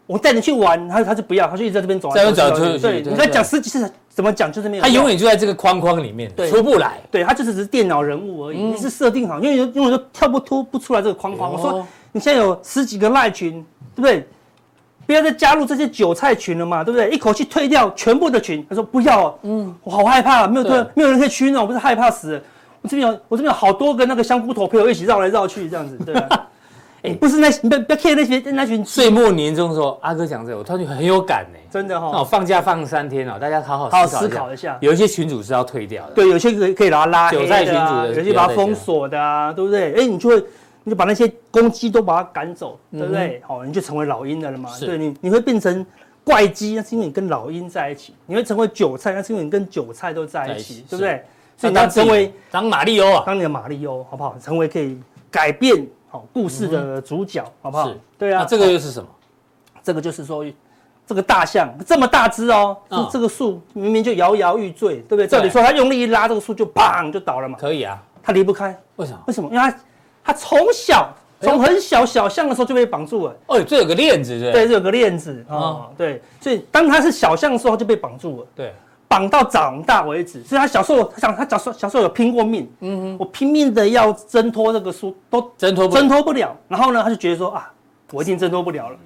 [0.06, 2.78] 我带你去玩，他他就不要，他就一直在这边走，在这走出去。
[2.78, 4.82] 对，你看讲十几次，怎么讲就是没有。
[4.82, 6.98] 他永远就在这个框框里面，出不来。
[7.10, 11.52] 对，他就是只是电脑人物而已，你是设定好，因为因为都跳不脱不出来这个框框。
[11.52, 14.26] 我说你现在有十几个赖群，对不对？
[15.08, 17.08] 不要再加入这些韭菜群了嘛，对不对？
[17.08, 18.62] 一口气退掉全部的群。
[18.68, 22.38] 他说不要，嗯，我好害怕，没有对，没有人可以取暖，我不是害怕死。
[22.82, 26.46] 我这边有，我这边有好多个那个香菇头陪我一起绕来绕去，这样子，对吧？
[27.02, 28.84] 哎，不是那，不要不要 care 那些那群。
[28.84, 32.10] 岁末年终的时候，阿哥讲这个，我突然很有感呢，真的哈。
[32.12, 34.76] 那我放假放三天哦，大家好好好好思考一下。
[34.82, 39.94] 有一些群主是要退掉的，对，有些可以可以把它拉韭菜群主的，有些把它封锁的啊，对不对？
[39.94, 40.44] 哎，你就会。
[40.88, 43.42] 你就把那些公鸡都把它赶走，对不对？
[43.46, 44.70] 好，你就成为老鹰的了嘛。
[44.80, 45.84] 对，你你会变成
[46.24, 51.22] 怪鸡，那是因为你跟老鹰在一起；你会成为韭菜，那是因为你跟韭菜都在一起，对不对？
[51.58, 54.34] 所以你要成为当马里欧啊，当你的马里欧，好不好？
[54.40, 54.98] 成为可以
[55.30, 57.92] 改变好故事的主角，好不好？
[58.16, 58.46] 对啊。
[58.46, 59.08] 这个又是什么？
[59.82, 60.42] 这个就是说，
[61.06, 62.76] 这个大象这么大只哦，
[63.12, 65.26] 这个树明明就摇摇欲坠，对不对？
[65.26, 67.58] 照理说，它用力一拉，这个树就砰就倒了嘛。
[67.58, 68.74] 可以啊，它离不开。
[68.96, 69.22] 为什么？
[69.26, 69.48] 为什么？
[69.52, 69.76] 因为它。
[70.28, 71.10] 他从小
[71.40, 73.36] 从很小小象的时候就被绑住了。
[73.46, 74.52] 哦，这有个链子，对。
[74.52, 76.20] 对，这有个链子啊，对。
[76.38, 78.46] 所以当他是小象的时候就被绑住了。
[78.54, 78.74] 对。
[79.08, 80.44] 绑到长大为止。
[80.44, 82.70] 所以他小时候，他想，他小时候小时候有拼过命。
[82.80, 83.16] 嗯哼。
[83.18, 86.54] 我拼命的要挣脱这个书，都挣脱挣脱不了。
[86.68, 87.72] 然后呢，他就觉得说啊，
[88.12, 88.96] 我一定挣脱不了了。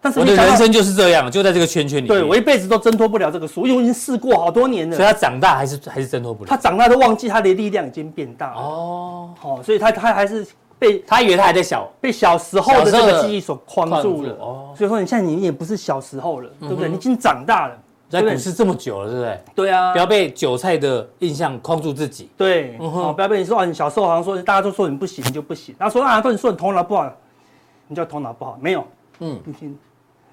[0.00, 2.08] 但是我的人生就是这样，就在这个圈圈里面。
[2.08, 4.96] 对，我一辈子都挣脱不了这个书，因为我已经试过好多年了。
[4.96, 6.48] 所以他长大还是还是挣脱不了。
[6.50, 8.60] 他长大都忘记他的力量已经变大了。
[8.60, 9.30] 哦。
[9.38, 10.44] 好，所以他他还是。
[10.82, 14.36] 被他以为他还在小，被小时候的这个记忆所框住了。
[14.40, 16.88] 哦，所以说你现在你也不是小时候了，对不对？
[16.88, 17.78] 你已经长大了，
[18.10, 19.40] 在股市这么久了，对不对？
[19.54, 22.28] 对啊，不要被韭菜的印象框住自己。
[22.36, 25.72] 对，哦，不要被你说啊，你小时候好像说大家都说你不行，你就不行。
[25.78, 27.08] 然后说啊，说你头脑不好，
[27.86, 28.84] 你叫头脑不好，没有，
[29.20, 29.78] 嗯，已经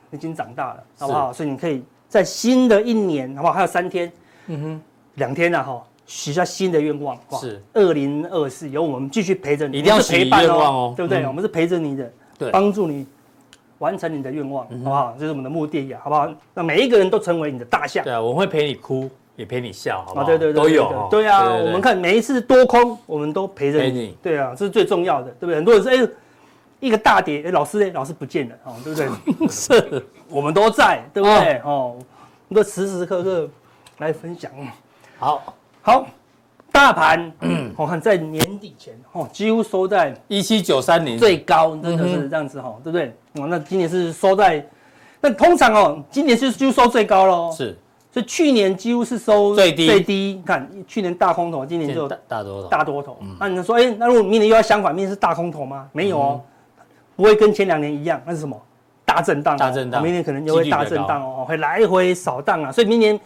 [0.09, 1.31] 已经长大了，好不好？
[1.31, 3.53] 所以你可以在新的一年，好不好？
[3.53, 4.11] 还有三天，
[4.47, 4.81] 嗯哼，
[5.13, 5.83] 两天了哈。
[6.09, 11.23] 许下新的愿望，是二零二四，由我们继续陪着你，一定要许愿望哦，对不对？
[11.27, 13.05] 我们是陪着你的，对，帮助你
[13.77, 15.15] 完成你的愿望，好不好？
[15.19, 16.27] 这是我们的目的呀，好不好？
[16.55, 18.03] 那每一个人都成为你的大象。
[18.03, 20.25] 对啊，我们会陪你哭，也陪你笑，好不好？
[20.25, 21.07] 对对对，都有。
[21.11, 24.17] 对啊，我们看每一次多空，我们都陪着你。
[24.23, 25.57] 对啊，这是最重要的，对不对？
[25.57, 26.09] 很多人说，哎，
[26.79, 29.07] 一个大跌，哎，老师哎，老师不见了，哦，对不对？
[29.47, 31.61] 是，我们都在，对不对？
[31.63, 31.95] 哦，
[32.47, 33.47] 我们都时时刻刻
[33.99, 34.51] 来分享。
[35.19, 35.53] 好，
[35.89, 36.05] 好。
[36.71, 37.31] 大盘，
[37.75, 43.11] 我看在年底前，哦，几乎收在一七九三年最高，真的是这样子哈，对不对？
[43.41, 44.63] 哦，那今年是收在，
[45.19, 47.51] 那通常哦，今年是就收最高喽。
[47.51, 47.75] 是，
[48.11, 50.43] 所以去年几乎是收最低最低。
[50.45, 52.67] 看去年大空头，今年就大多头。
[52.69, 53.17] 大多头。
[53.39, 55.89] 那你说，哎，那如果明年又要相反，明年是大空头吗？
[55.91, 56.41] 没有哦，
[57.15, 58.21] 不会跟前两年一样。
[58.25, 58.55] 那是什么？
[59.03, 59.57] 大震荡。
[59.57, 60.03] 大震荡。
[60.03, 62.71] 明年可能就会大震荡哦，会来回扫荡啊。
[62.71, 63.19] 所以明年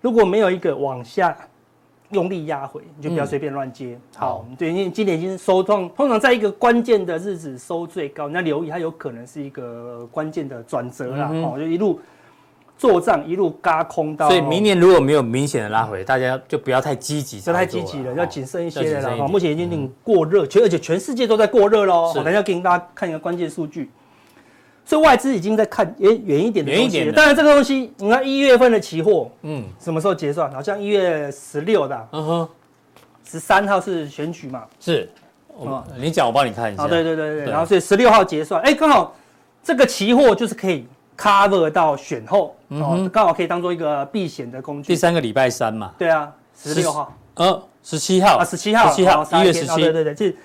[0.00, 1.36] 如果没有一个往下。
[2.12, 3.98] 用力压回，你就不要随便乱接。
[4.16, 11.30] 好，对，因为今年已经收通，通常在一个关键的日子收最高，你要留意，它有可能是一个关键的转折啦。
[11.32, 11.98] 哦，就一路
[12.78, 14.28] 做账，一路嘎空到。
[14.28, 19.16] 所以明年如果没有明显的拉回，大家就不要太积极，不要太积极了，要谨慎一些了。
[19.16, 22.12] 哈，目前已经有点过热，全而且全世界都在过热喽。
[22.14, 23.90] 等一下给大家看一个关键数据。
[24.84, 27.12] 所以外资已经在看远远一点的东西了。
[27.12, 30.52] 当然这个东西，你看一月份的期货，嗯，什么时候结算？
[30.52, 32.48] 好像一月十六的，嗯哼，
[33.24, 34.64] 十三号是选举嘛？
[34.80, 35.08] 是，
[35.56, 36.86] 哦你讲我帮你看一下。
[36.88, 39.14] 对对对对，然后所以十六号结算，哎，刚好
[39.62, 40.84] 这个期货就是可以
[41.16, 44.88] cover 到选后，哦，刚好可以当做一个避险的工具。
[44.88, 45.92] 第三个礼拜三嘛？
[45.96, 50.36] 对啊，十六号，呃，十七号啊，十七号，十七号，一月十七，对对对，就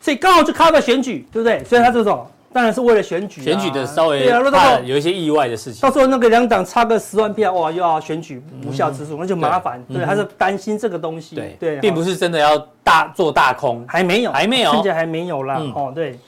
[0.00, 1.62] 所以刚好就 cover 选举，对不对？
[1.64, 2.26] 所以它这种。
[2.52, 5.80] 当然是为了选举，选举的稍微对啊，怕有一些意外的事情。
[5.80, 9.82] 到时候那个两党差个十万票，哇，又要选举无效之数，那就麻烦。
[9.88, 11.34] 对，他是担心这个东西。
[11.34, 15.60] 对对，并不是真的要大做大空，还没有，还没有，现在还没有啦。
[15.74, 16.18] 哦，对，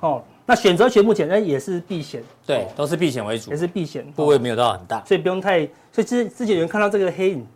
[0.00, 5.68] 哦，那选择权目前呢也是避险，对，都是避险为主，也是避险，部位没有到很大，所以不用太。
[5.92, 7.46] 所以之之前有人看到这个黑影，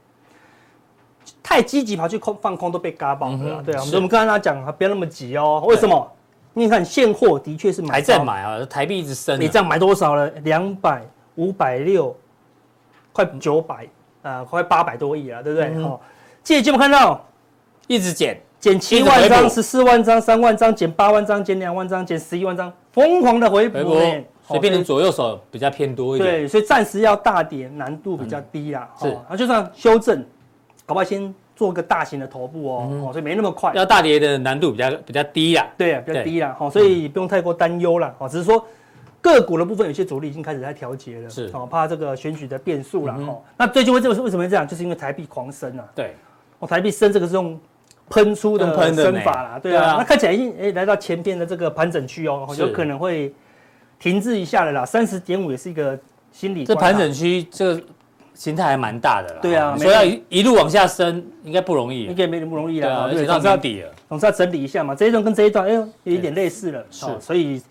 [1.43, 3.63] 太积极跑去空放空都被嘎爆了。
[3.65, 5.65] 对啊，我们刚刚他讲啊，不要那么急哦。
[5.67, 6.13] 为什么？
[6.59, 9.39] 你看现货的确是买，还在买啊，台币一直升。
[9.39, 10.27] 你这样买多少了？
[10.43, 11.03] 两百、
[11.35, 12.17] 五百六，
[13.13, 13.87] 快九百，
[14.23, 15.83] 呃，快八百多亿了，对不对？
[15.83, 16.01] 好，
[16.43, 17.23] 借有没有看到？
[17.89, 23.95] 一直减，减七万张、十四万张、三万张，减八万张、减两万张、减十一万张，疯狂的回补。
[24.49, 26.41] 所以变成左右手比较偏多一点。
[26.41, 28.89] 对，所以暂时要大跌难度比较低啦。
[28.99, 30.25] 是，那就算修正，
[30.87, 33.73] 搞不好先做个大型的头部哦，所以没那么快。
[33.75, 35.67] 要大跌的难度比较比较低呀。
[35.77, 36.55] 对啊，比较低啦。
[36.57, 38.15] 好，所以不用太过担忧了。
[38.19, 38.65] 哦，只是说
[39.21, 43.15] 个股的部分有些主力已经开始在调节了，是哦，怕这个选举的变数了。
[43.15, 44.69] 哦，那最近为这个为什么会这样？
[44.69, 45.85] 就是因为台币狂升啊。
[45.97, 46.15] 对，
[46.61, 47.59] 哦，台币升这个是用。
[48.09, 53.35] 喷出的升法啦，对啊，那看起来已经哎来到前边的这个盘整区哦，有可能会
[53.99, 54.87] 停滞一下了啦。
[54.87, 55.99] 三十点五也是一个
[56.31, 56.65] 心理。
[56.65, 57.75] 这盘整区这
[58.37, 59.41] 个形态还蛮大的啦。
[59.41, 62.05] 对啊，所以要一一路往下升，应该不容易。
[62.05, 63.09] 应该没那么不容易啦。
[63.11, 64.95] 对，总是要底了，总是要整理一下嘛。
[64.95, 67.63] 这一段跟这一段哎呦有一点类似了，是，所以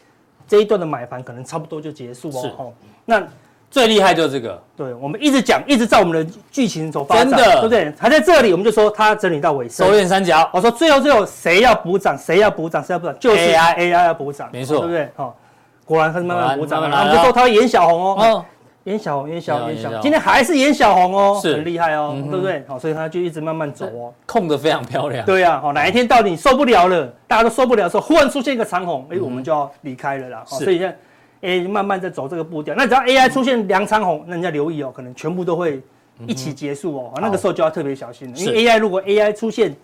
[0.48, 2.74] 这一段的买盘可能差不多就结束哦。
[3.06, 3.24] 那。
[3.72, 7.94] 最厉害就是这个，对，我们一直讲，一直照我们的剧情走发展，真的，对不对？
[8.00, 10.50] 还在这里，我们就说它整理到尾声，收敛三角。
[10.54, 15.10] 我说最后最后谁要补涨，谁要补涨，谁要补涨，就是 AI AI 要补涨，没错，对不对？
[15.18, 15.36] 好，
[15.84, 16.88] 果然它是慢慢补涨了。
[16.88, 18.46] 我们就说它会演小红哦，
[18.86, 21.54] 演小红，演小演小，今天还是演小红哦，是。
[21.54, 22.64] 很厉害哦，对不对？
[22.68, 25.26] 好，所以它就一直慢慢走哦，控的非常漂亮。
[25.26, 30.44] 对呀，好，哪一天到底你受不了了，大家都受不了的时候，忽然出现一个长红，哎，我们就要离开了啦。
[30.46, 30.98] 所以现在。
[31.42, 35.80] A 慢慢在走这个步调，那只要 AI 出现两长红，那人家留意哦，可能全部都会
[36.26, 39.76] 一起结束哦，那个时候就要特别小心了，因为 AI 如果 AI 出现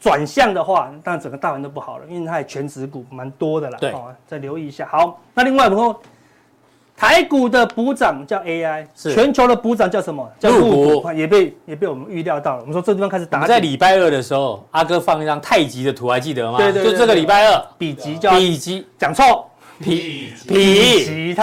[0.00, 3.94] 转向的话，当然整个大盘都不好了，因为它也权值股蛮多的啦，对，
[4.26, 4.88] 再留意一下。
[4.90, 6.00] 好，那另外我们说
[7.00, 10.30] 台股的补涨叫 AI，是全球的补涨叫什么？
[10.38, 12.60] 叫陆股，也被也被我们预料到了。
[12.60, 13.46] 我们说这地方开始打。
[13.46, 16.58] 在礼拜二的时候，阿哥放一张太极的图，还记得吗？
[16.58, 19.46] 对对，就这个礼拜二，比极叫比极，讲错。
[19.78, 20.54] 否，否，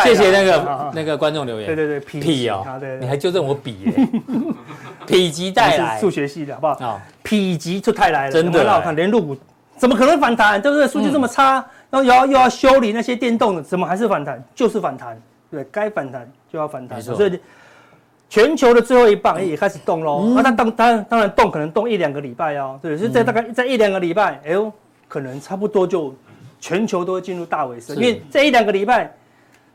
[0.04, 1.66] 谢谢那个那个观众留言。
[1.66, 4.08] 对对对，否哦，你还纠正我比耶？
[5.08, 7.02] 否极带来，数学系的好不好？
[7.24, 8.96] 否极就太来了，真的很好看。
[8.96, 9.36] 连陆股
[9.76, 10.62] 怎么可能反弹？
[10.62, 10.88] 对不对？
[10.88, 11.54] 数据这么差，
[11.90, 14.44] 然后又要又要修理那些电动的，怎么还是反弹？
[14.54, 17.02] 就是反弹，对，该反弹就要反弹。
[17.02, 17.40] 所以
[18.30, 20.34] 全球的最后一棒也开始动喽。
[20.36, 22.80] 那它当当然当然动，可能动一两个礼拜哦。
[22.82, 24.72] 对，所以在大概在一两个礼拜，哎呦，
[25.08, 26.14] 可能差不多就。
[26.60, 29.14] 全球都会进入大尾声，因为这一两个礼拜，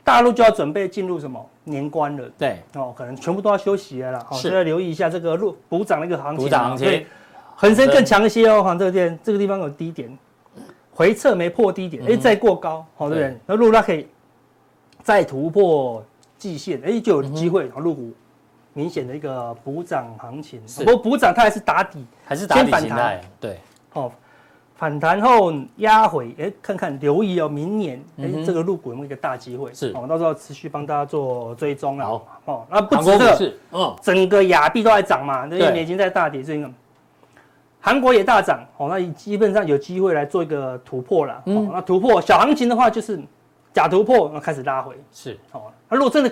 [0.02, 2.28] 大陆就要准备进入什么年关了。
[2.36, 4.26] 对，哦，可能全部都要休息了啦。
[4.28, 6.44] 好，所以要留意一下这个路补涨的一个行情。
[6.44, 7.06] 补涨行情，
[7.54, 8.64] 恒生更强一些哦。
[8.64, 10.18] 哈，这个店这个地方有低点，
[10.92, 13.38] 回撤没破低点，哎，再过高，好，对不对？
[13.46, 14.08] 那如果它可以
[15.02, 16.04] 再突破
[16.38, 17.68] 季线，哎，就有机会。
[17.70, 18.12] 好，入股
[18.72, 20.60] 明显的一个补涨行情。
[20.78, 23.20] 不过补涨它还是打底，还是打底形态。
[23.40, 23.58] 对，
[23.90, 24.12] 好。
[24.74, 29.72] 反弹后压回，哎，看看留意哦，明年哎，这个入股有没有一个大机会？
[29.72, 32.04] 是，我到时候持续帮大家做追踪了。
[32.04, 36.68] 好，哦，那不止这个，嗯，整个亚币都在涨嘛，对，美金在大跌，这个
[37.80, 41.40] 韩国也大涨，哦，那基本上有机会来做一个突破了。
[41.46, 43.20] 哦，那突破小行情的话，就是
[43.72, 44.94] 假突破，那开始拉回。
[45.12, 46.30] 是，哦，那如果真的，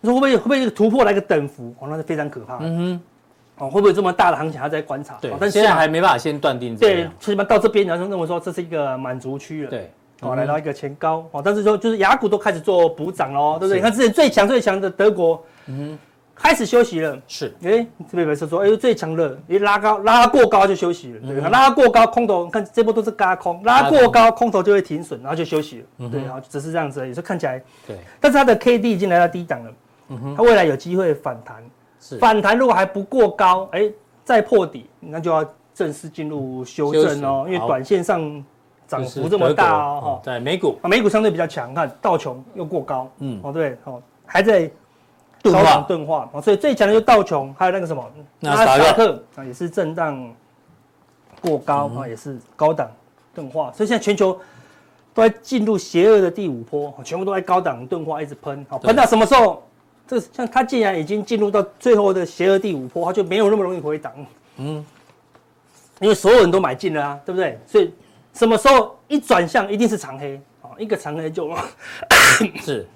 [0.00, 1.74] 你说会不会会不会一个突破来个等幅？
[1.78, 2.58] 哦，那是非常可怕。
[2.60, 3.00] 嗯哼。
[3.58, 5.18] 哦，会不会这么大的行情还在观察？
[5.20, 6.74] 对，但现在还没办法先断定。
[6.74, 9.68] 对，起码到这边，然后认为说这是一个满足区了。
[9.68, 9.90] 对，
[10.22, 11.28] 哦，来到一个前高。
[11.30, 13.76] 哦，但是说就是雅股都开始做补涨喽，对不对？
[13.76, 15.98] 你看之前最强最强的德国，嗯，
[16.42, 17.18] 开始休息了。
[17.26, 21.20] 是，哎，这边有人说，哎，最强的，一拉高拉过高就休息了。
[21.20, 26.08] 对，拉过高空头，看这波都是嘎空，拉过高空头就会停损，然后就休息了。
[26.10, 27.62] 对，然后只是这样子，也是看起来。
[27.86, 29.72] 对，但是它的 K D 已经来到低档了，
[30.08, 31.56] 嗯哼，它未来有机会反弹。
[32.00, 33.90] 是，反弹如果还不过高，哎。
[34.22, 38.44] 再破底，那就要正式进入修正哦，因为短线上
[38.86, 40.20] 涨幅这么大哦，哈。
[40.22, 44.70] 在美股啊，美股相对比较强，看道琼又过高，嗯，哦对，哦还在
[45.42, 48.04] 高档钝化，啊，所以最强的就是道琼，还有那个什么
[48.40, 49.22] 纳斯达克。
[49.36, 50.34] 啊，也是震荡
[51.40, 52.90] 过高啊，也是高档
[53.34, 54.38] 钝化，所以现在全球
[55.14, 59.62] 都在进入邪恶的第五波，全部都在高档钝化，一直喷，好，喷到什么时候？
[60.06, 64.12] 这像它既然已经进入到最后的邪恶第五波，它就没有那么容易回档。
[64.56, 64.84] 嗯，
[66.00, 67.56] 因为所有人都买进了啊，对不对？
[67.64, 67.94] 所以
[68.34, 71.48] 什么时候一转向，一定是长黑啊，一个长黑就，
[72.60, 72.88] 是，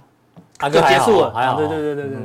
[0.62, 1.28] 就结束了。
[1.34, 2.18] 啊，对对对对对。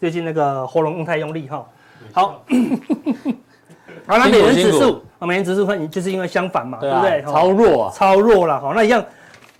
[0.00, 1.66] 最近那个喉咙用太用力哈。
[2.12, 2.42] 好，
[4.06, 7.22] 好，那美元指数啊，美元指数它就是因为相反嘛，对不对？
[7.22, 8.60] 超弱啊，超弱了。
[8.60, 9.04] 好，那一样，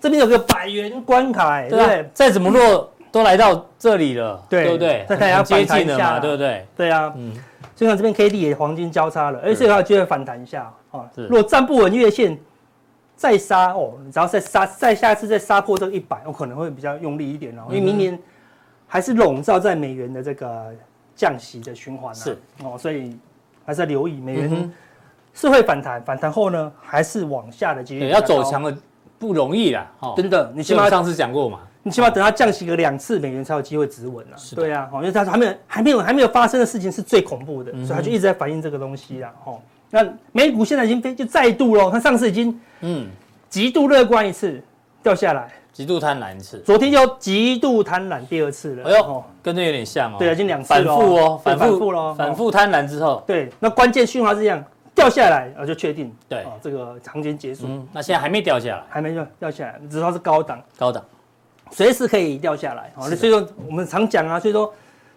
[0.00, 2.10] 这边有个百元关卡，对不对？
[2.14, 2.90] 再怎么弱。
[3.12, 5.04] 都来到这里了，对，不对？
[5.08, 6.64] 再看一下接近了嘛，对不对？
[6.76, 7.32] 对啊，嗯，
[7.74, 11.00] 就像这边 K D 也黄金交叉了，而且它就会反弹一下啊。
[11.16, 12.38] 如果站不稳月线，
[13.20, 18.18] 再杀哦，你只要再杀，再下次再杀破这个一百，我可能会比较用力一点哦，因为明年
[18.86, 20.72] 还是笼罩在美元的这个
[21.14, 23.14] 降息的循环是哦，所以
[23.66, 24.72] 还是要留意美元
[25.34, 28.00] 是会反弹，反弹后呢，还是往下的几率。
[28.00, 28.74] 对，要走强了
[29.18, 31.60] 不容易啦，真的，你起码上次讲过嘛。
[31.82, 34.36] 你起码等它降息个两次，美元才有机会止稳啊。
[34.56, 39.30] 对啊，因为它还没有还没有还没有发生的事情是最恐怖的，所以它就一直在反映这个东西啊。
[39.44, 39.60] 哦，
[39.90, 43.06] 那美股现在已经飞就再度了，它上次已经嗯
[43.48, 44.62] 极度乐观一次
[45.02, 48.88] 掉下来，极度贪婪一次，昨天又极度贪婪第二次了。
[48.88, 50.16] 哎呦，跟这有点像哦。
[50.18, 54.64] 对啊，已经两次反复哦，反复了，反复贪婪之后，对，那关键讯号是这样。
[54.92, 57.64] 掉下来，我就确定，对，这个行情结束。
[57.66, 61.02] 嗯，那现在还没掉下来，还没掉掉下来，只是它是高档，高档，
[61.70, 62.92] 随时可以掉下来。
[62.94, 64.70] 好，所以说我们常讲啊，所以说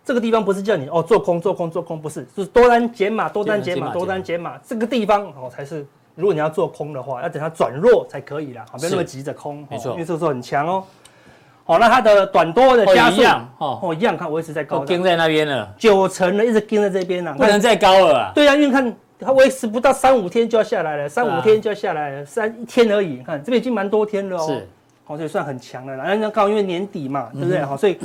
[0.06, 5.86] 这个地方不是叫你哦做空做空做空，不是，就是多单减码，多单减码，多单减码，这个地方哦才是，
[6.16, 10.84] 如果你要做空的话，要等它转弱才可以啦，好，不要那么急着空，没错，因为这个时候很强哦。
[11.66, 13.22] 好，那它的短多的加速
[13.58, 18.32] 哦，一样看维持在高档，跟在那边了，九成了，一直跟在这边了，不能再高了。
[18.36, 18.96] 对啊，因为看。
[19.26, 23.08] 它维持不到三五天就要下来了，三五天就要下来了，三一天而已。
[23.08, 24.68] 你看这边已经蛮多天了哦，是，
[25.06, 26.14] 好，所以算很强了啦。
[26.16, 27.62] 那刚好因为年底嘛，对不对？
[27.62, 27.98] 好，所以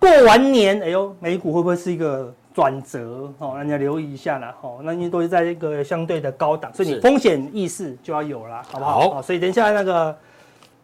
[0.00, 3.30] 过完年，哎呦，美股会不会是一个转折？
[3.38, 4.52] 哦，那你要留意一下啦。
[4.62, 9.10] 哦，那因为都是在一个相对的高档，所以你风险意识就要有了，好不好？
[9.10, 10.16] 好，所以等一下那个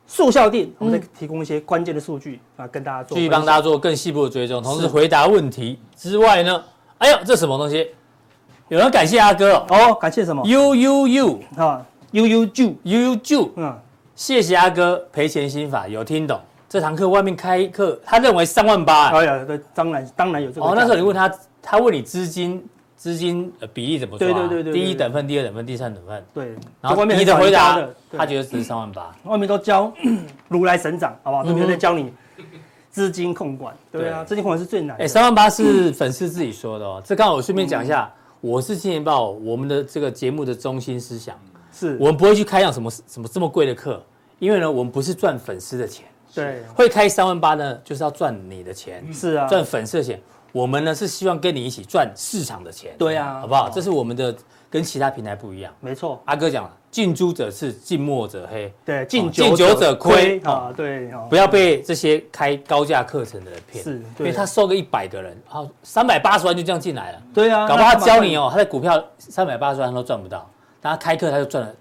[0.07, 6.63] 速效定，我们再提供一些关键的数据啊，跟大家做，继续帮大家做更细部的追踪，同时回答问题之外呢，
[6.99, 7.89] 哎呦，这什么东西？
[8.69, 13.79] 有人感谢阿哥哦，感谢什么？U U U 啊，U U 就 U U 就嗯，
[14.15, 16.39] 谢谢阿哥赔钱心法有听懂。
[16.69, 19.09] 这堂课外面开课，他认为三万八。
[19.11, 20.67] 哎呀，对，当然当然有这个。
[20.67, 22.65] 哦，那时候你问他，他问你资金
[22.97, 24.33] 资金比例怎么算？
[24.33, 26.25] 对对对对，第一等份、第二等份、第三等份。
[26.35, 27.81] 对，然后你的回答，
[28.17, 29.15] 他觉得只是三万八。
[29.25, 29.93] 外面都教
[30.49, 31.45] 如来神掌，好不好？
[31.45, 32.13] 都没有在教你
[32.91, 33.75] 资金控管。
[33.93, 34.97] 对啊，资金控管是最难。
[34.99, 37.03] 哎，三万八是粉丝自己说的哦。
[37.05, 38.13] 这刚好我顺便讲一下。
[38.43, 41.35] 我是金钱爆，我们的这个节目的中心思想
[41.73, 44.01] 是我们不会去开讲什么什么这么贵的课，
[44.39, 50.21] 因为呢，我们不是赚粉丝的钱，对，会开三万八呢，就是要赚你的钱，是啊，赚粉丝的钱。
[50.53, 53.69] 我们呢是希望跟你一起赚市场的钱，对啊，好不好？
[53.69, 54.35] 这是我们的
[54.71, 56.23] 跟其他平台不一样，没错。
[56.25, 70.49] 阿哥讲了，近朱者赤，近墨者黑，对，近近酒者亏啊，对，不要被这些开高价课程的人骗，是，因为他收个一百个人，好，三百八十万就这样进来了，对啊，搞不好他教你哦，他的股票三百八十万他都赚不到，
[70.81, 71.75] 但他开课他就赚了，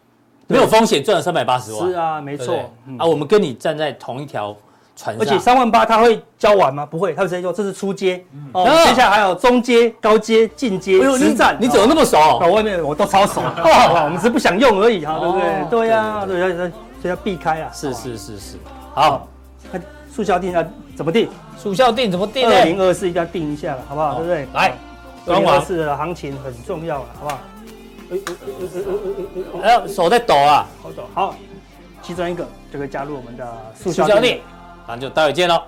[0.47, 2.55] 没有风险赚了三百八十万，是啊，没错，
[2.97, 4.55] 啊，我们跟你站在同一条
[4.95, 5.23] 船上。
[5.23, 6.85] 而且三万八他会交完吗？
[6.85, 8.23] 不会，他会直接说这是初阶，
[8.53, 11.57] 哦，接下来还有中阶、高阶、进阶实战。
[11.59, 12.17] 你怎么那么熟？
[12.39, 15.69] 到外面我都超熟， 我们只是不想用而已哈，对不对？
[15.69, 16.71] 对呀，对，要要
[17.03, 17.71] 要避开啊。
[17.73, 18.57] 是是是是，
[18.93, 19.27] 好，
[19.71, 19.79] 那
[20.11, 20.63] 速效定要
[20.95, 21.27] 怎么定？
[21.57, 22.47] 速效定怎么定？
[22.47, 24.15] 二零二四一定要定一下了，好不好？
[24.15, 24.47] 对不对？
[24.53, 24.73] 来，
[25.25, 27.39] 二零二四的行情很重要了，好不好？
[29.62, 31.03] 哎呦，手在抖啊，好抖。
[31.14, 31.36] 好，
[32.01, 34.39] 其中一个就可以加入我们的速效錠。
[34.88, 35.62] 那就待会见喽。